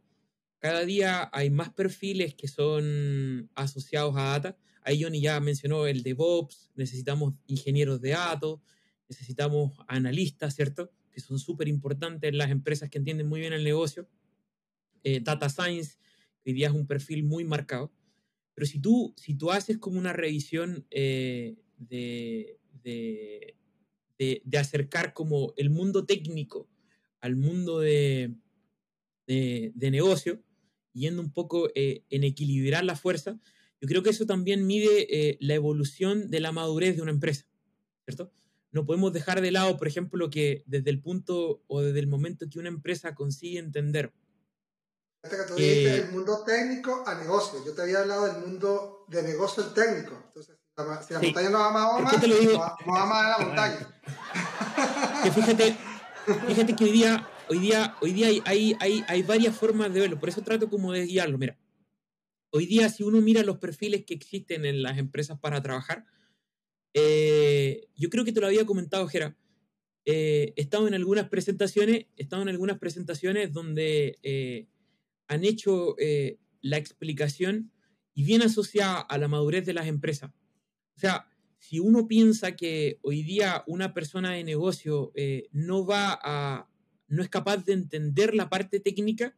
cada 0.61 0.85
día 0.85 1.31
hay 1.33 1.51
más 1.51 1.71
perfiles 1.73 2.35
que 2.35 2.49
son 2.49 3.51
asociados 3.55 4.17
a 4.17 4.23
data. 4.23 4.57
Ahí 4.83 5.03
Johnny 5.03 5.21
ya 5.21 5.41
mencionó 5.41 5.87
el 5.87 6.03
DevOps, 6.03 6.71
necesitamos 6.75 7.35
ingenieros 7.47 8.01
de 8.01 8.11
datos, 8.11 8.61
necesitamos 9.09 9.73
analistas, 9.87 10.55
¿cierto? 10.55 10.93
Que 11.11 11.21
son 11.21 11.39
súper 11.39 11.69
importantes 11.69 12.29
en 12.29 12.39
las 12.39 12.51
empresas 12.51 12.91
que 12.91 12.99
entienden 12.99 13.29
muy 13.29 13.41
bien 13.41 13.53
el 13.53 13.65
negocio. 13.65 14.09
data 15.23 15.49
Science, 15.49 15.97
hoy 16.45 16.53
día 16.53 16.69
es 16.69 16.75
un 16.75 16.87
perfil 16.87 17.25
muy 17.25 17.45
marcado. 17.45 17.93
Pero 18.55 18.67
si 18.67 18.81
tú, 18.81 19.15
si 19.17 19.35
tú 19.35 19.51
haces 19.53 19.79
como 19.79 19.99
una 19.99 20.13
revisión 20.13 20.85
eh, 20.91 21.57
de, 21.77 22.59
de, 22.83 23.57
de, 24.19 24.59
acercar 24.59 25.15
como 25.15 25.55
el 25.57 25.71
mundo 25.71 26.05
técnico 26.05 26.69
al 27.21 27.37
mundo 27.37 27.79
de, 27.79 28.35
de 29.27 29.91
negocio, 29.91 30.43
yendo 30.99 31.23
un 31.23 31.33
poco 31.33 31.71
eh, 31.75 32.03
en 32.11 32.25
equilibrar 32.25 32.85
la 32.85 32.97
fuerza, 32.97 33.39
yo 33.81 33.89
creo 33.89 34.03
que 34.03 34.11
eso 34.11 34.27
también 34.27 34.67
mide 34.67 35.07
eh, 35.09 35.39
la 35.41 35.55
evolución 35.55 36.31
de 36.31 36.41
la 36.41 36.53
madurez 36.53 36.97
de 36.97 37.03
una 37.03 37.13
empresa, 37.13 37.47
¿cierto? 38.05 38.33
No 38.71 38.85
podemos 38.85 39.13
dejar 39.13 39.41
de 39.41 39.51
lado, 39.51 39.77
por 39.77 39.89
ejemplo, 39.89 40.31
que 40.31 40.63
desde 40.67 40.91
el 40.91 41.01
punto 41.01 41.63
o 41.67 41.81
desde 41.81 42.01
el 42.01 42.07
momento 42.07 42.47
que 42.51 42.59
una 42.59 42.69
empresa 42.69 43.15
consigue 43.15 43.59
entender 43.59 44.13
que 45.23 45.37
tú 45.47 45.55
dijiste 45.55 45.97
el 45.97 46.11
mundo 46.11 46.45
técnico 46.45 47.05
a 47.07 47.15
negocio. 47.15 47.65
Yo 47.65 47.75
te 47.75 47.83
había 47.83 48.01
hablado 48.01 48.33
del 48.33 48.47
mundo 48.47 49.05
de 49.09 49.23
negocio 49.23 49.65
al 49.65 49.75
técnico. 49.75 50.23
Entonces, 50.27 50.57
si 51.07 51.15
la, 51.15 51.21
montaña 51.21 51.51
no 51.51 51.59
va 51.59 51.71
más 51.73 52.03
más, 52.03 52.29
no 52.87 52.93
va 52.93 53.07
más 53.07 53.25
a 53.25 53.39
la 53.39 53.47
montaña. 53.47 54.01
Que 55.23 55.31
fíjate, 55.33 55.77
fíjate 56.47 56.77
que 56.77 56.85
hoy 56.85 56.93
día, 56.93 57.29
hoy 57.49 57.59
día, 57.59 57.97
hoy 58.01 58.13
día 58.13 58.29
hay, 58.45 58.77
hay, 58.79 59.05
hay, 59.07 59.23
varias 59.23 59.57
formas 59.57 59.93
de 59.93 60.01
verlo. 60.01 60.21
Por 60.21 60.29
eso 60.29 60.43
trato 60.43 60.71
como 60.71 60.93
de 60.93 61.05
guiarlo. 61.05 61.37
Mira, 61.37 61.59
hoy 62.51 62.67
día 62.67 62.89
si 62.89 63.03
uno 63.03 63.21
mira 63.21 63.43
los 63.43 63.59
perfiles 63.59 64.05
que 64.05 64.15
existen 64.15 64.65
en 64.65 64.83
las 64.83 64.99
empresas 64.99 65.39
para 65.39 65.61
trabajar, 65.63 66.05
eh, 66.95 67.89
yo 67.97 68.09
creo 68.11 68.25
que 68.25 68.33
te 68.33 68.41
lo 68.41 68.47
había 68.47 68.67
comentado, 68.67 69.07
Jera. 69.09 69.37
Eh, 70.05 70.55
he 70.57 70.63
estado 70.63 70.89
en 70.89 70.95
algunas 70.95 71.29
presentaciones, 71.29 72.07
he 72.17 72.23
estado 72.23 72.43
en 72.43 72.49
algunas 72.49 72.79
presentaciones 72.79 73.53
donde 73.53 74.19
eh, 74.23 74.67
han 75.27 75.45
hecho 75.45 75.97
eh, 75.99 76.39
la 76.63 76.79
explicación 76.79 77.71
y 78.15 78.25
bien 78.25 78.43
asociada 78.43 79.01
a 79.01 79.19
la 79.19 79.29
madurez 79.29 79.67
de 79.67 79.75
las 79.75 79.87
empresas. 79.87 80.31
O 80.97 81.01
sea, 81.01 81.29
si 81.59 81.79
uno 81.79 82.09
piensa 82.09 82.57
que 82.57 82.99
hoy 83.03 83.23
día 83.23 83.63
una 83.67 83.95
persona 83.95 84.33
de 84.33 84.45
negocio 84.45 85.13
eh, 85.15 85.49
no 85.53 85.87
va 85.87 86.19
a, 86.23 86.69
no 87.09 87.23
es 87.23 87.29
capaz 87.29 87.65
de 87.65 87.75
entender 87.75 88.35
la 88.35 88.49
parte 88.49 88.81
técnica, 88.81 89.37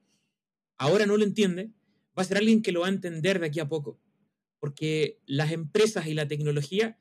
ahora 0.79 1.07
no 1.07 1.17
lo 1.17 1.25
entiende, 1.25 1.73
va 2.17 2.23
a 2.23 2.25
ser 2.25 2.37
alguien 2.37 2.63
que 2.63 2.73
lo 2.73 2.81
va 2.81 2.87
a 2.87 2.91
entender 2.91 3.41
de 3.41 3.47
aquí 3.47 3.61
a 3.61 3.69
poco. 3.69 3.99
Porque 4.61 5.19
las 5.27 5.53
empresas 5.53 6.07
y 6.07 6.15
la 6.15 6.29
tecnología 6.29 6.99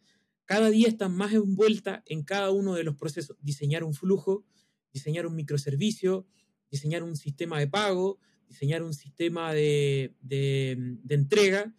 cada 0.49 0.71
día 0.71 0.87
están 0.87 1.15
más 1.15 1.31
envueltas 1.31 2.01
en 2.07 2.23
cada 2.23 2.49
uno 2.49 2.73
de 2.73 2.83
los 2.83 2.95
procesos. 2.95 3.37
Diseñar 3.39 3.83
un 3.83 3.93
flujo, 3.93 4.47
diseñar 4.91 5.27
un 5.27 5.35
microservicio, 5.35 6.25
diseñar 6.71 7.03
un 7.03 7.15
sistema 7.15 7.59
de 7.59 7.67
pago, 7.67 8.17
diseñar 8.47 8.81
un 8.81 8.95
sistema 8.95 9.53
de, 9.53 10.15
entrega, 11.07 11.75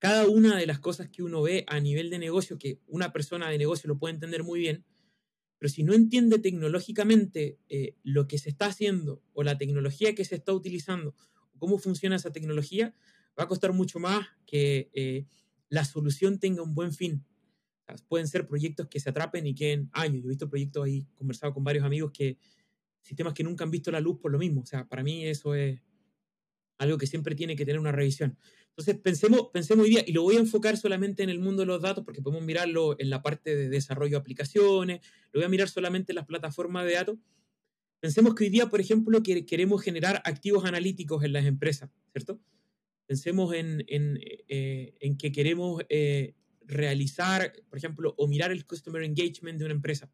cada 0.00 0.26
una 0.26 0.56
de 0.56 0.66
las 0.66 0.80
cosas 0.80 1.08
que 1.08 1.22
uno 1.22 1.40
ve 1.40 1.64
a 1.68 1.78
nivel 1.78 2.10
de 2.10 2.18
negocio, 2.18 2.58
que 2.58 2.80
una 2.88 3.12
persona 3.12 3.48
de 3.48 3.58
negocio 3.58 3.86
lo 3.86 3.96
puede 3.96 4.14
entender 4.14 4.42
muy 4.42 4.58
bien, 4.58 4.84
pero 5.58 5.70
si 5.70 5.84
no 5.84 5.94
entiende 5.94 6.40
tecnológicamente 6.40 7.60
eh, 7.68 7.94
lo 8.02 8.26
que 8.26 8.38
se 8.38 8.50
está 8.50 8.66
haciendo 8.66 9.22
o 9.34 9.44
la 9.44 9.56
tecnología 9.56 10.16
que 10.16 10.24
se 10.24 10.34
está 10.34 10.52
utilizando, 10.52 11.14
cómo 11.58 11.78
funciona 11.78 12.16
esa 12.16 12.32
tecnología, 12.32 12.92
va 13.38 13.44
a 13.44 13.48
costar 13.48 13.72
mucho 13.72 14.00
más 14.00 14.26
que 14.46 14.90
eh, 14.94 15.26
la 15.68 15.84
solución 15.84 16.40
tenga 16.40 16.64
un 16.64 16.74
buen 16.74 16.92
fin. 16.92 17.24
Pueden 18.08 18.28
ser 18.28 18.46
proyectos 18.46 18.88
que 18.88 19.00
se 19.00 19.10
atrapen 19.10 19.46
y 19.46 19.54
queden 19.54 19.90
años. 19.92 20.22
Yo 20.22 20.28
he 20.28 20.30
visto 20.30 20.48
proyectos 20.48 20.84
ahí, 20.84 21.06
conversado 21.14 21.54
con 21.54 21.64
varios 21.64 21.84
amigos 21.84 22.12
que 22.12 22.38
sistemas 23.02 23.34
que 23.34 23.44
nunca 23.44 23.64
han 23.64 23.70
visto 23.70 23.90
la 23.90 24.00
luz 24.00 24.18
por 24.20 24.30
lo 24.30 24.38
mismo. 24.38 24.62
O 24.62 24.66
sea, 24.66 24.86
para 24.86 25.02
mí 25.02 25.24
eso 25.24 25.54
es 25.54 25.80
algo 26.78 26.98
que 26.98 27.06
siempre 27.06 27.34
tiene 27.34 27.56
que 27.56 27.64
tener 27.64 27.80
una 27.80 27.92
revisión. 27.92 28.38
Entonces, 28.70 28.96
pensemos, 29.02 29.48
pensemos 29.52 29.84
hoy 29.84 29.90
día, 29.90 30.04
y 30.06 30.12
lo 30.12 30.22
voy 30.22 30.36
a 30.36 30.38
enfocar 30.38 30.76
solamente 30.76 31.24
en 31.24 31.30
el 31.30 31.40
mundo 31.40 31.62
de 31.62 31.66
los 31.66 31.82
datos, 31.82 32.04
porque 32.04 32.22
podemos 32.22 32.44
mirarlo 32.44 32.94
en 33.00 33.10
la 33.10 33.22
parte 33.22 33.56
de 33.56 33.68
desarrollo 33.68 34.12
de 34.12 34.18
aplicaciones, 34.18 35.00
lo 35.32 35.40
voy 35.40 35.44
a 35.44 35.48
mirar 35.48 35.68
solamente 35.68 36.12
en 36.12 36.16
las 36.16 36.26
plataformas 36.26 36.86
de 36.86 36.92
datos. 36.92 37.18
Pensemos 37.98 38.36
que 38.36 38.44
hoy 38.44 38.50
día, 38.50 38.68
por 38.68 38.80
ejemplo, 38.80 39.20
que 39.22 39.44
queremos 39.44 39.82
generar 39.82 40.22
activos 40.24 40.64
analíticos 40.64 41.24
en 41.24 41.32
las 41.32 41.44
empresas, 41.46 41.90
¿cierto? 42.12 42.40
Pensemos 43.06 43.52
en, 43.52 43.84
en, 43.88 44.20
eh, 44.48 44.94
en 45.00 45.16
que 45.16 45.32
queremos 45.32 45.82
eh, 45.88 46.34
realizar, 46.68 47.52
por 47.68 47.78
ejemplo, 47.78 48.14
o 48.16 48.28
mirar 48.28 48.52
el 48.52 48.64
customer 48.64 49.02
engagement 49.02 49.58
de 49.58 49.64
una 49.64 49.74
empresa. 49.74 50.12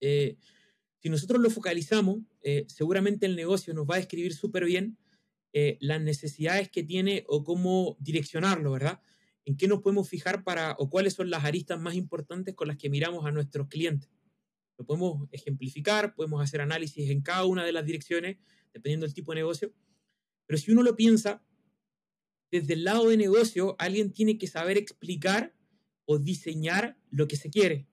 Eh, 0.00 0.38
si 1.00 1.10
nosotros 1.10 1.40
lo 1.42 1.50
focalizamos, 1.50 2.20
seguramente 2.66 3.26
el 3.26 3.36
negocio 3.36 3.74
nos 3.74 3.86
va 3.86 3.96
a 3.96 3.98
describir 3.98 4.34
súper 4.34 4.64
bien 4.64 4.96
las 5.52 6.00
necesidades 6.00 6.70
que 6.70 6.82
tiene 6.82 7.24
o 7.28 7.44
cómo 7.44 7.96
direccionarlo, 8.00 8.72
¿verdad? 8.72 9.00
En 9.44 9.56
qué 9.56 9.68
nos 9.68 9.80
podemos 9.80 10.08
fijar 10.08 10.42
para, 10.42 10.72
o 10.78 10.90
cuáles 10.90 11.14
son 11.14 11.30
las 11.30 11.44
aristas 11.44 11.80
más 11.80 11.94
importantes 11.94 12.56
con 12.56 12.66
las 12.66 12.78
que 12.78 12.90
miramos 12.90 13.26
a 13.26 13.30
nuestros 13.30 13.68
clientes. 13.68 14.10
Lo 14.76 14.86
podemos 14.86 15.28
ejemplificar, 15.30 16.14
podemos 16.14 16.42
hacer 16.42 16.60
análisis 16.60 17.10
en 17.10 17.20
cada 17.22 17.44
una 17.44 17.64
de 17.64 17.72
las 17.72 17.84
direcciones, 17.84 18.38
dependiendo 18.72 19.06
del 19.06 19.14
tipo 19.14 19.32
de 19.32 19.36
negocio. 19.36 19.72
Pero 20.46 20.58
si 20.58 20.72
uno 20.72 20.82
lo 20.82 20.96
piensa, 20.96 21.44
desde 22.50 22.74
el 22.74 22.84
lado 22.84 23.08
de 23.08 23.16
negocio, 23.16 23.76
alguien 23.78 24.12
tiene 24.12 24.38
que 24.38 24.46
saber 24.46 24.76
explicar 24.78 25.54
o 26.04 26.18
diseñar 26.18 26.96
lo 27.10 27.28
que 27.28 27.36
se 27.36 27.50
quiere. 27.50 27.86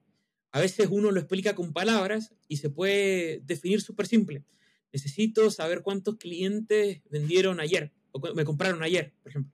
A 0.51 0.61
veces 0.61 0.87
uno 0.89 1.11
lo 1.11 1.19
explica 1.19 1.53
con 1.53 1.73
palabras 1.73 2.33
y 2.47 2.57
se 2.57 2.69
puede 2.69 3.41
definir 3.45 3.81
súper 3.81 4.07
simple. 4.07 4.45
Necesito 4.93 5.51
saber 5.51 5.81
cuántos 5.81 6.15
clientes 6.15 7.01
vendieron 7.09 7.59
ayer 7.59 7.91
o 8.11 8.21
me 8.33 8.45
compraron 8.45 8.81
ayer, 8.81 9.13
por 9.21 9.31
ejemplo. 9.31 9.53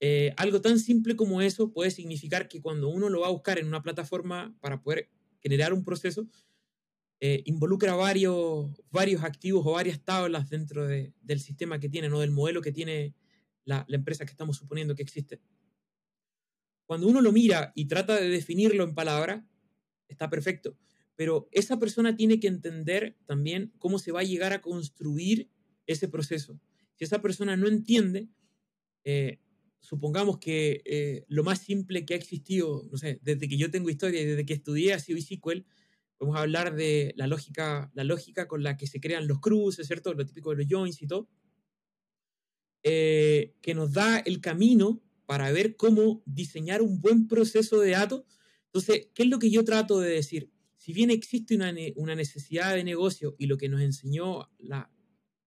Eh, 0.00 0.32
algo 0.36 0.60
tan 0.60 0.78
simple 0.78 1.16
como 1.16 1.40
eso 1.40 1.72
puede 1.72 1.90
significar 1.90 2.48
que 2.48 2.60
cuando 2.60 2.88
uno 2.88 3.08
lo 3.08 3.20
va 3.20 3.28
a 3.28 3.32
buscar 3.32 3.58
en 3.58 3.66
una 3.66 3.82
plataforma 3.82 4.54
para 4.60 4.82
poder 4.82 5.08
generar 5.40 5.72
un 5.72 5.84
proceso, 5.84 6.28
eh, 7.20 7.42
involucra 7.46 7.94
varios, 7.94 8.70
varios 8.90 9.24
activos 9.24 9.66
o 9.66 9.72
varias 9.72 10.04
tablas 10.04 10.50
dentro 10.50 10.86
del 10.86 11.40
sistema 11.40 11.80
que 11.80 11.88
tiene, 11.88 12.08
¿no? 12.08 12.20
del 12.20 12.30
modelo 12.30 12.60
que 12.60 12.70
tiene 12.70 13.14
la, 13.68 13.84
empresa 13.88 14.24
que 14.24 14.30
estamos 14.30 14.56
suponiendo 14.56 14.94
que 14.94 15.02
existe. 15.02 15.40
Cuando 16.86 17.06
uno 17.06 17.20
lo 17.20 17.32
mira 17.32 17.72
y 17.74 17.84
trata 17.84 18.16
de 18.16 18.28
definirlo 18.28 18.82
en 18.84 18.94
palabras, 18.94 19.44
está 20.08 20.30
perfecto. 20.30 20.76
Pero 21.16 21.48
esa 21.52 21.78
persona 21.78 22.16
tiene 22.16 22.40
que 22.40 22.48
entender 22.48 23.16
también 23.26 23.72
cómo 23.78 23.98
se 23.98 24.12
va 24.12 24.20
a 24.20 24.24
llegar 24.24 24.52
a 24.52 24.62
construir 24.62 25.50
ese 25.86 26.08
proceso. 26.08 26.58
Si 26.94 27.04
esa 27.04 27.20
persona 27.20 27.56
no 27.56 27.68
entiende, 27.68 28.28
eh, 29.04 29.38
supongamos 29.80 30.38
que 30.38 30.80
eh, 30.84 31.24
lo 31.28 31.44
más 31.44 31.58
simple 31.58 32.06
que 32.06 32.14
ha 32.14 32.16
existido, 32.16 32.88
no 32.90 32.96
sé, 32.96 33.20
desde 33.22 33.48
que 33.48 33.58
yo 33.58 33.70
tengo 33.70 33.90
historia 33.90 34.22
y 34.22 34.24
desde 34.24 34.46
que 34.46 34.54
estudié 34.54 34.94
a 34.94 34.98
SQL, 34.98 35.66
podemos 36.16 36.40
hablar 36.40 36.74
de 36.74 37.12
la 37.16 37.26
lógica, 37.26 37.90
la 37.94 38.04
lógica 38.04 38.48
con 38.48 38.62
la 38.62 38.76
que 38.76 38.86
se 38.86 39.00
crean 39.00 39.28
los 39.28 39.40
cruces, 39.40 39.86
¿cierto? 39.86 40.14
Lo 40.14 40.24
típico 40.24 40.50
de 40.50 40.56
los 40.56 40.66
joins 40.70 41.02
y 41.02 41.06
todo. 41.06 41.28
Eh, 42.84 43.54
que 43.60 43.74
nos 43.74 43.92
da 43.92 44.18
el 44.18 44.40
camino 44.40 45.02
para 45.26 45.50
ver 45.50 45.76
cómo 45.76 46.22
diseñar 46.24 46.80
un 46.80 47.00
buen 47.00 47.26
proceso 47.26 47.80
de 47.80 47.90
datos. 47.90 48.22
Entonces, 48.66 49.08
¿qué 49.14 49.24
es 49.24 49.28
lo 49.28 49.38
que 49.38 49.50
yo 49.50 49.64
trato 49.64 50.00
de 50.00 50.10
decir? 50.10 50.50
Si 50.76 50.92
bien 50.92 51.10
existe 51.10 51.56
una, 51.56 52.14
necesidad 52.14 52.74
de 52.74 52.84
negocio 52.84 53.34
y 53.36 53.46
lo 53.46 53.58
que 53.58 53.68
nos 53.68 53.82
enseñó 53.82 54.48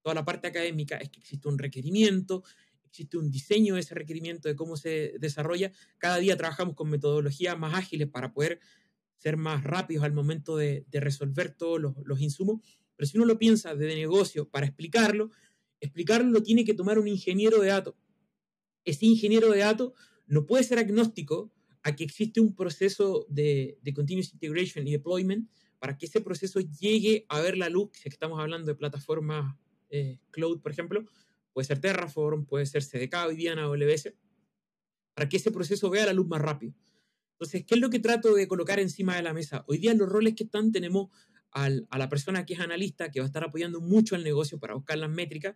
toda 0.01 0.13
la 0.13 0.25
parte 0.25 0.47
académica 0.47 0.97
es 0.97 1.09
que 1.09 1.19
existe 1.19 1.47
un 1.47 1.57
requerimiento, 1.57 2.43
existe 2.83 3.17
un 3.17 3.31
diseño 3.31 3.75
de 3.75 3.81
ese 3.81 3.95
requerimiento, 3.95 4.49
de 4.49 4.55
cómo 4.55 4.75
se 4.75 5.15
desarrolla, 5.19 5.71
cada 5.97 6.17
día 6.17 6.37
trabajamos 6.37 6.75
con 6.75 6.89
metodologías 6.89 7.57
más 7.57 7.73
ágiles 7.73 8.09
para 8.09 8.33
poder 8.33 8.59
ser 9.17 9.37
más 9.37 9.63
rápidos 9.63 10.03
al 10.03 10.13
momento 10.13 10.57
de, 10.57 10.85
de 10.91 10.99
resolver 10.99 11.55
todos 11.55 11.79
los, 11.79 11.95
los, 12.03 12.19
insumos. 12.21 12.61
Pero 12.95 13.07
si 13.07 13.17
uno 13.17 13.25
lo 13.25 13.39
piensa 13.39 13.73
de 13.73 13.95
negocio 13.95 14.49
para 14.49 14.65
explicarlo, 14.65 15.31
explicarlo 15.81 16.31
lo 16.31 16.41
tiene 16.41 16.63
que 16.63 16.73
tomar 16.73 16.97
un 16.97 17.07
ingeniero 17.07 17.59
de 17.59 17.67
datos. 17.67 17.95
Ese 18.85 19.05
ingeniero 19.05 19.51
de 19.51 19.59
datos 19.59 19.93
no 20.27 20.45
puede 20.45 20.63
ser 20.63 20.79
agnóstico 20.79 21.51
a 21.83 21.95
que 21.95 22.05
existe 22.05 22.39
un 22.39 22.55
proceso 22.55 23.25
de, 23.27 23.77
de 23.81 23.93
continuous 23.93 24.31
integration 24.33 24.87
y 24.87 24.91
deployment 24.91 25.49
para 25.79 25.97
que 25.97 26.05
ese 26.05 26.21
proceso 26.21 26.59
llegue 26.59 27.25
a 27.27 27.41
ver 27.41 27.57
la 27.57 27.67
luz, 27.67 27.89
si 27.93 28.07
estamos 28.07 28.39
hablando 28.39 28.67
de 28.67 28.75
plataformas 28.75 29.57
eh, 29.89 30.19
cloud, 30.29 30.61
por 30.61 30.71
ejemplo, 30.71 31.03
puede 31.53 31.67
ser 31.67 31.81
Terraform, 31.81 32.45
puede 32.45 32.65
ser 32.65 32.83
CDK 32.83 33.15
en 33.31 33.59
AWS, 33.59 34.13
para 35.15 35.27
que 35.27 35.37
ese 35.37 35.51
proceso 35.51 35.89
vea 35.89 36.05
la 36.05 36.13
luz 36.13 36.27
más 36.27 36.39
rápido. 36.39 36.73
Entonces, 37.33 37.65
¿qué 37.65 37.75
es 37.75 37.81
lo 37.81 37.89
que 37.89 37.99
trato 37.99 38.35
de 38.35 38.47
colocar 38.47 38.79
encima 38.79 39.15
de 39.15 39.23
la 39.23 39.33
mesa? 39.33 39.65
Hoy 39.67 39.79
día 39.79 39.95
los 39.95 40.07
roles 40.07 40.35
que 40.35 40.43
están 40.43 40.71
tenemos 40.71 41.09
a 41.51 41.97
la 41.97 42.09
persona 42.09 42.45
que 42.45 42.53
es 42.53 42.59
analista, 42.59 43.11
que 43.11 43.19
va 43.19 43.25
a 43.25 43.27
estar 43.27 43.43
apoyando 43.43 43.81
mucho 43.81 44.15
al 44.15 44.23
negocio 44.23 44.59
para 44.59 44.73
buscar 44.73 44.97
las 44.97 45.09
métricas, 45.09 45.55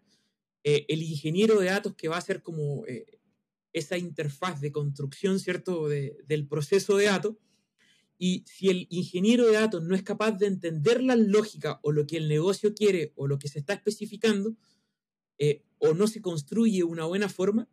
eh, 0.67 0.83
el 0.89 1.03
ingeniero 1.03 1.59
de 1.59 1.67
datos 1.67 1.93
que 1.95 2.07
va 2.07 2.17
a 2.17 2.21
ser 2.21 2.41
como 2.41 2.87
eh, 2.87 3.19
esa 3.71 3.99
interfaz 3.99 4.61
de 4.61 4.71
construcción, 4.71 5.39
¿cierto?, 5.39 5.87
del 5.87 6.47
proceso 6.47 6.97
de 6.97 7.05
datos. 7.05 7.35
Y 8.17 8.43
si 8.47 8.69
el 8.69 8.87
ingeniero 8.89 9.45
de 9.45 9.53
datos 9.53 9.83
no 9.83 9.93
es 9.93 10.01
capaz 10.01 10.31
de 10.31 10.47
entender 10.47 11.03
la 11.03 11.15
lógica 11.15 11.79
o 11.83 11.91
lo 11.91 12.07
que 12.07 12.17
el 12.17 12.27
negocio 12.27 12.73
quiere 12.73 13.13
o 13.15 13.27
lo 13.27 13.37
que 13.37 13.47
se 13.47 13.59
está 13.59 13.73
especificando, 13.73 14.55
eh, 15.37 15.61
o 15.77 15.93
no 15.93 16.07
se 16.07 16.21
construye 16.21 16.83
una 16.83 17.05
buena 17.05 17.29
forma, 17.29 17.69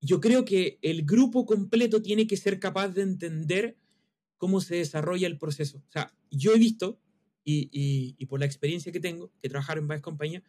yo 0.00 0.20
creo 0.20 0.44
que 0.44 0.78
el 0.82 1.04
grupo 1.04 1.46
completo 1.46 2.02
tiene 2.02 2.26
que 2.26 2.36
ser 2.36 2.58
capaz 2.58 2.88
de 2.88 3.02
entender 3.02 3.76
cómo 4.44 4.60
se 4.60 4.76
desarrolla 4.76 5.26
el 5.26 5.38
proceso. 5.38 5.78
O 5.78 5.90
sea, 5.90 6.12
yo 6.30 6.52
he 6.52 6.58
visto, 6.58 7.00
y, 7.46 8.26
por 8.26 8.40
la 8.40 8.44
experiencia 8.44 8.92
que 8.92 9.00
tengo, 9.00 9.32
que 9.40 9.48
trabajar 9.48 9.78
en 9.78 9.88
varias 9.88 10.02
compañías, 10.02 10.42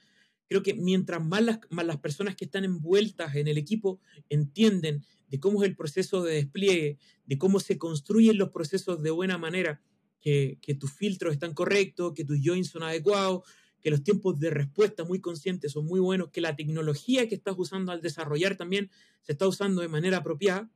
creo 0.50 0.64
que 0.64 0.74
mientras 0.74 1.24
más 1.24 1.42
las, 1.42 1.60
más 1.70 1.86
las 1.86 2.02
personas 2.02 2.36
que 2.36 2.44
están 2.44 2.66
envueltas 2.66 3.34
en 3.36 3.48
el 3.48 3.58
equipo 3.58 4.02
entienden 4.28 5.06
de 5.30 5.40
cómo 5.40 5.64
es 5.64 5.70
el 5.70 5.78
proceso 5.78 6.24
de 6.24 6.34
despliegue, 6.34 6.98
de 7.26 7.38
cómo 7.38 7.62
se 7.62 7.78
construyen 7.78 8.38
los 8.38 8.50
procesos 8.50 9.02
de 9.02 9.12
buena 9.12 9.38
manera, 9.38 9.82
que, 10.20 10.58
que 10.62 10.76
tus 10.76 10.92
filtros 10.92 11.32
están 11.32 11.54
correctos, 11.54 12.12
que 12.14 12.26
tus 12.26 12.40
joins 12.44 12.68
son 12.68 12.84
adecuados, 12.84 13.44
que 13.82 13.92
los 13.92 14.04
tiempos 14.04 14.38
de 14.42 14.50
respuesta 14.50 15.06
muy 15.06 15.22
conscientes 15.22 15.72
son 15.72 15.86
muy 15.86 16.02
buenos, 16.02 16.32
que 16.32 16.42
la 16.42 16.58
tecnología 16.58 17.30
que 17.30 17.36
estás 17.36 17.56
usando 17.58 17.94
al 17.94 18.02
desarrollar 18.02 18.58
también 18.58 18.92
se 19.22 19.32
está 19.32 19.48
usando 19.48 19.82
de 19.82 19.88
manera 19.88 20.18
apropiada, 20.18 20.70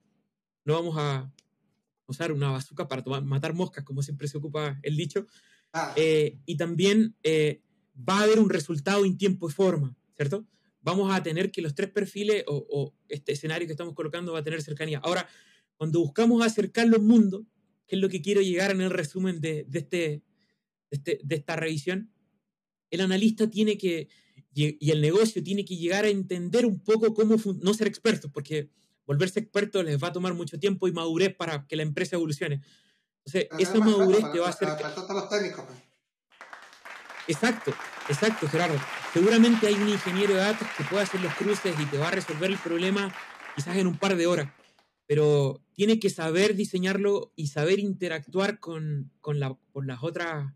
no 0.63 0.75
vamos 0.75 0.95
a, 0.97 1.29
usar 2.09 2.31
una 2.31 2.51
bazooka 2.51 2.87
para 2.87 3.03
matar 3.21 3.53
moscas, 3.53 3.83
como 3.83 4.01
siempre 4.01 4.27
se 4.27 4.37
ocupa 4.37 4.79
el 4.83 4.97
dicho. 4.97 5.27
Ah. 5.73 5.93
Eh, 5.95 6.39
y 6.45 6.57
también 6.57 7.15
eh, 7.23 7.61
va 7.97 8.19
a 8.19 8.23
haber 8.23 8.39
un 8.39 8.49
resultado 8.49 9.05
en 9.05 9.17
tiempo 9.17 9.49
y 9.49 9.51
forma, 9.51 9.95
¿cierto? 10.15 10.47
Vamos 10.81 11.13
a 11.13 11.21
tener 11.21 11.51
que 11.51 11.61
los 11.61 11.75
tres 11.75 11.91
perfiles 11.91 12.43
o, 12.47 12.95
este 13.07 13.33
escenario 13.33 13.67
que 13.67 13.73
estamos 13.73 13.93
colocando 13.93 14.33
va 14.33 14.39
a 14.39 14.43
tener 14.43 14.61
cercanía. 14.61 14.99
Ahora, 14.99 15.27
cuando 15.77 15.99
buscamos 15.99 16.45
acercar 16.45 16.87
los 16.87 17.01
mundos, 17.01 17.43
que 17.87 17.95
es 17.95 18.01
lo 18.01 18.09
que 18.09 18.21
quiero 18.21 18.41
llegar 18.41 18.71
en 18.71 18.81
el 18.81 18.89
resumen 18.89 19.41
de, 19.41 19.65
de, 19.67 19.79
este, 19.79 20.23
este, 20.89 21.19
de 21.23 21.35
esta 21.35 21.55
revisión, 21.55 22.11
el 22.91 23.01
analista 23.01 23.49
tiene 23.49 23.77
que, 23.77 24.07
y 24.53 24.91
el 24.91 25.01
negocio 25.01 25.43
tiene 25.43 25.65
que 25.65 25.75
llegar 25.75 26.05
a 26.05 26.09
entender 26.09 26.65
un 26.65 26.79
poco 26.79 27.13
cómo, 27.13 27.35
no 27.61 27.73
ser 27.73 27.87
experto, 27.87 28.31
porque 28.31 28.69
volverse 29.09 29.39
experto 29.39 29.81
les 29.81 29.97
va 30.01 30.09
a 30.09 30.13
tomar 30.13 30.35
mucho 30.35 30.59
tiempo 30.59 30.87
y 30.87 30.91
madurez 30.91 31.35
para 31.35 31.65
que 31.65 31.75
la 31.75 31.81
empresa 31.81 32.15
evolucione. 32.15 32.61
Entonces, 33.25 33.49
esa 33.57 33.79
madurez 33.79 34.23
te 34.31 34.39
va 34.39 34.45
a 34.45 34.49
hacer... 34.49 34.67
los 34.67 35.29
técnicos. 35.29 35.65
Pues. 35.65 35.79
Exacto, 37.27 37.73
exacto, 38.07 38.47
Gerardo. 38.47 38.77
Seguramente 39.11 39.65
hay 39.65 39.73
un 39.73 39.89
ingeniero 39.89 40.35
de 40.35 40.41
datos 40.41 40.67
que 40.77 40.83
puede 40.83 41.01
hacer 41.01 41.19
los 41.21 41.33
cruces 41.33 41.73
y 41.79 41.85
te 41.85 41.97
va 41.97 42.09
a 42.09 42.11
resolver 42.11 42.51
el 42.51 42.59
problema 42.59 43.11
quizás 43.55 43.77
en 43.77 43.87
un 43.87 43.97
par 43.97 44.15
de 44.15 44.27
horas, 44.27 44.53
pero 45.07 45.59
tiene 45.73 45.99
que 45.99 46.11
saber 46.11 46.53
diseñarlo 46.53 47.33
y 47.35 47.47
saber 47.47 47.79
interactuar 47.79 48.59
con, 48.59 49.11
con, 49.21 49.39
la, 49.39 49.57
con 49.71 49.87
las 49.87 50.03
otras 50.03 50.53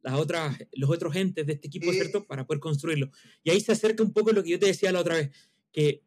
las 0.00 0.14
otras, 0.14 0.58
los 0.72 0.90
otros 0.90 1.14
entes 1.14 1.46
de 1.46 1.52
este 1.52 1.68
equipo, 1.68 1.92
¿cierto? 1.92 2.26
Para 2.26 2.44
poder 2.44 2.58
construirlo. 2.58 3.12
Y 3.44 3.50
ahí 3.50 3.60
se 3.60 3.70
acerca 3.70 4.02
un 4.02 4.12
poco 4.12 4.32
lo 4.32 4.42
que 4.42 4.50
yo 4.50 4.58
te 4.58 4.66
decía 4.66 4.90
la 4.90 4.98
otra 4.98 5.14
vez, 5.14 5.30
que 5.70 6.02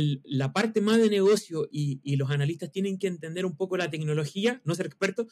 la 0.00 0.52
parte 0.52 0.80
más 0.80 0.98
de 0.98 1.08
negocio 1.08 1.68
y, 1.70 2.16
los 2.16 2.30
analistas 2.30 2.70
tienen 2.70 2.98
que 2.98 3.06
entender 3.06 3.46
un 3.46 3.56
poco 3.56 3.76
la 3.76 3.90
tecnología, 3.90 4.60
no 4.64 4.74
ser 4.74 4.86
expertos, 4.86 5.26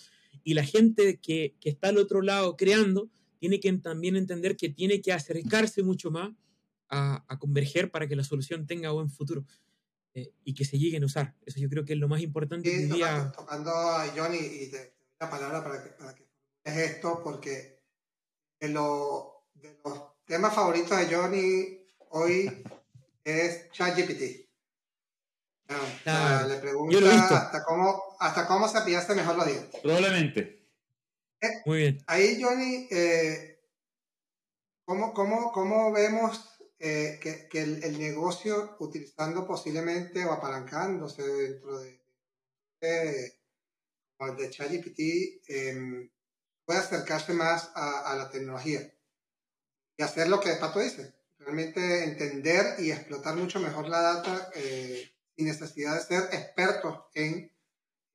y 0.45 0.55
la 0.55 0.65
gente 0.65 1.19
que, 1.21 1.57
está 1.63 1.89
al 1.89 1.99
otro 1.99 2.23
lado 2.23 2.57
creando 2.57 3.11
tiene 3.39 3.59
que 3.59 3.73
también 3.75 4.17
entender 4.17 4.57
que 4.57 4.69
tiene 4.69 5.01
que 5.01 5.13
acercarse 5.13 5.83
mucho 5.83 6.11
más 6.11 6.33
a, 6.89 7.25
converger 7.41 7.91
para 7.91 8.07
que 8.07 8.15
la 8.15 8.25
solución 8.25 8.67
tenga 8.67 8.91
buen 8.93 9.11
futuro. 9.11 9.45
eh, 10.15 10.31
y 10.45 10.53
que 10.53 10.67
se 10.67 10.79
lleguen 10.79 11.03
a 11.05 11.07
usar. 11.07 11.35
Eso 11.47 11.59
yo 11.59 11.71
creo 11.71 11.87
que 11.87 11.95
es 11.95 11.99
lo 11.99 12.07
más 12.07 12.21
importante 12.21 12.71
sí, 12.71 12.85
día. 12.85 13.33
Tocando, 13.35 13.71
a 13.71 14.07
Johnny 14.15 14.37
y 14.37 14.71
te, 14.71 14.77
doy 14.77 14.89
la 15.19 15.31
palabra 15.31 15.65
para 15.65 15.83
que, 15.83 15.89
para 15.91 16.15
que 16.15 16.29
es 16.63 16.77
esto, 16.77 17.23
porque 17.25 17.81
de, 18.61 18.69
lo, 18.69 19.47
de 19.55 19.75
los 19.83 19.99
temas 20.27 20.55
favoritos 20.55 20.99
de 20.99 21.15
Johnny 21.15 21.79
hoy 22.11 22.63
es 23.25 23.71
ChatGPT. 23.71 24.52
Le 25.69 26.57
pregunta 26.57 27.37
hasta 27.37 27.65
cómo, 27.65 28.17
hasta 28.19 28.47
cómo 28.47 28.69
se 28.69 28.81
pillaste 28.83 29.15
mejor 29.15 29.37
los 29.37 29.47
dientes. 29.47 29.81
Probablemente. 29.81 30.69
Eh, 31.41 31.63
Muy 31.67 31.79
bien. 31.79 32.05
Ahí, 32.07 32.41
Johnny, 32.41 32.89
eh, 32.91 33.61
¿cómo, 34.85 35.13
cómo, 35.13 35.51
cómo, 35.53 35.93
vemos 35.93 36.53
eh, 36.79 37.19
que, 37.21 37.49
que 37.49 37.63
el, 37.63 37.83
el, 37.85 37.99
negocio, 37.99 38.77
utilizando 38.81 39.47
posiblemente 39.47 40.25
o 40.25 40.33
apalancándose 40.33 41.23
dentro 41.23 41.79
de, 41.79 42.01
de, 42.81 43.33
de 44.37 44.51
ChatGPT, 44.51 45.01
em, 45.49 46.11
puede 46.65 46.81
acercarse 46.81 47.33
más 47.33 47.71
a, 47.75 48.13
a, 48.13 48.17
la 48.17 48.31
tecnología 48.31 48.81
y 49.97 50.03
hacer 50.03 50.29
lo 50.29 50.41
que 50.41 50.55
Pato 50.55 50.79
dice, 50.79 51.15
realmente 51.39 52.05
entender 52.05 52.77
y 52.79 52.91
explotar 52.91 53.35
mucho 53.37 53.61
mejor 53.61 53.89
la 53.89 54.01
data 54.01 54.51
eh, 54.55 55.12
sin 55.37 55.47
necesidad 55.47 55.95
de 55.95 56.01
ser 56.03 56.23
expertos 56.33 56.99
en 57.15 57.51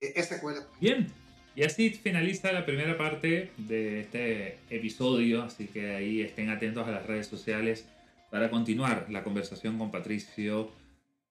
eh, 0.02 0.24
SQL. 0.24 0.60
Bien, 0.80 1.08
y 1.56 1.64
así 1.64 1.90
finaliza 1.90 2.52
la 2.52 2.66
primera 2.66 2.98
parte 2.98 3.52
de 3.58 4.02
este 4.02 4.60
episodio, 4.70 5.42
así 5.42 5.68
que 5.68 5.96
ahí 5.96 6.22
estén 6.22 6.50
atentos 6.50 6.88
a 6.88 6.92
las 6.92 7.06
redes 7.06 7.28
sociales 7.28 7.86
para 8.30 8.50
continuar 8.50 9.08
la 9.10 9.24
conversación 9.24 9.78
con 9.78 9.90
Patricio 9.90 10.72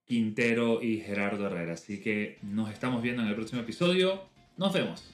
Quintero 0.05 0.83
y 0.83 0.99
Gerardo 1.01 1.47
Herrera. 1.47 1.75
Así 1.75 2.01
que 2.01 2.39
nos 2.43 2.73
estamos 2.73 3.03
viendo 3.03 3.23
en 3.23 3.29
el 3.29 3.35
próximo 3.35 3.63
episodio. 3.63 4.23
Nos 4.57 4.73
vemos. 4.73 5.13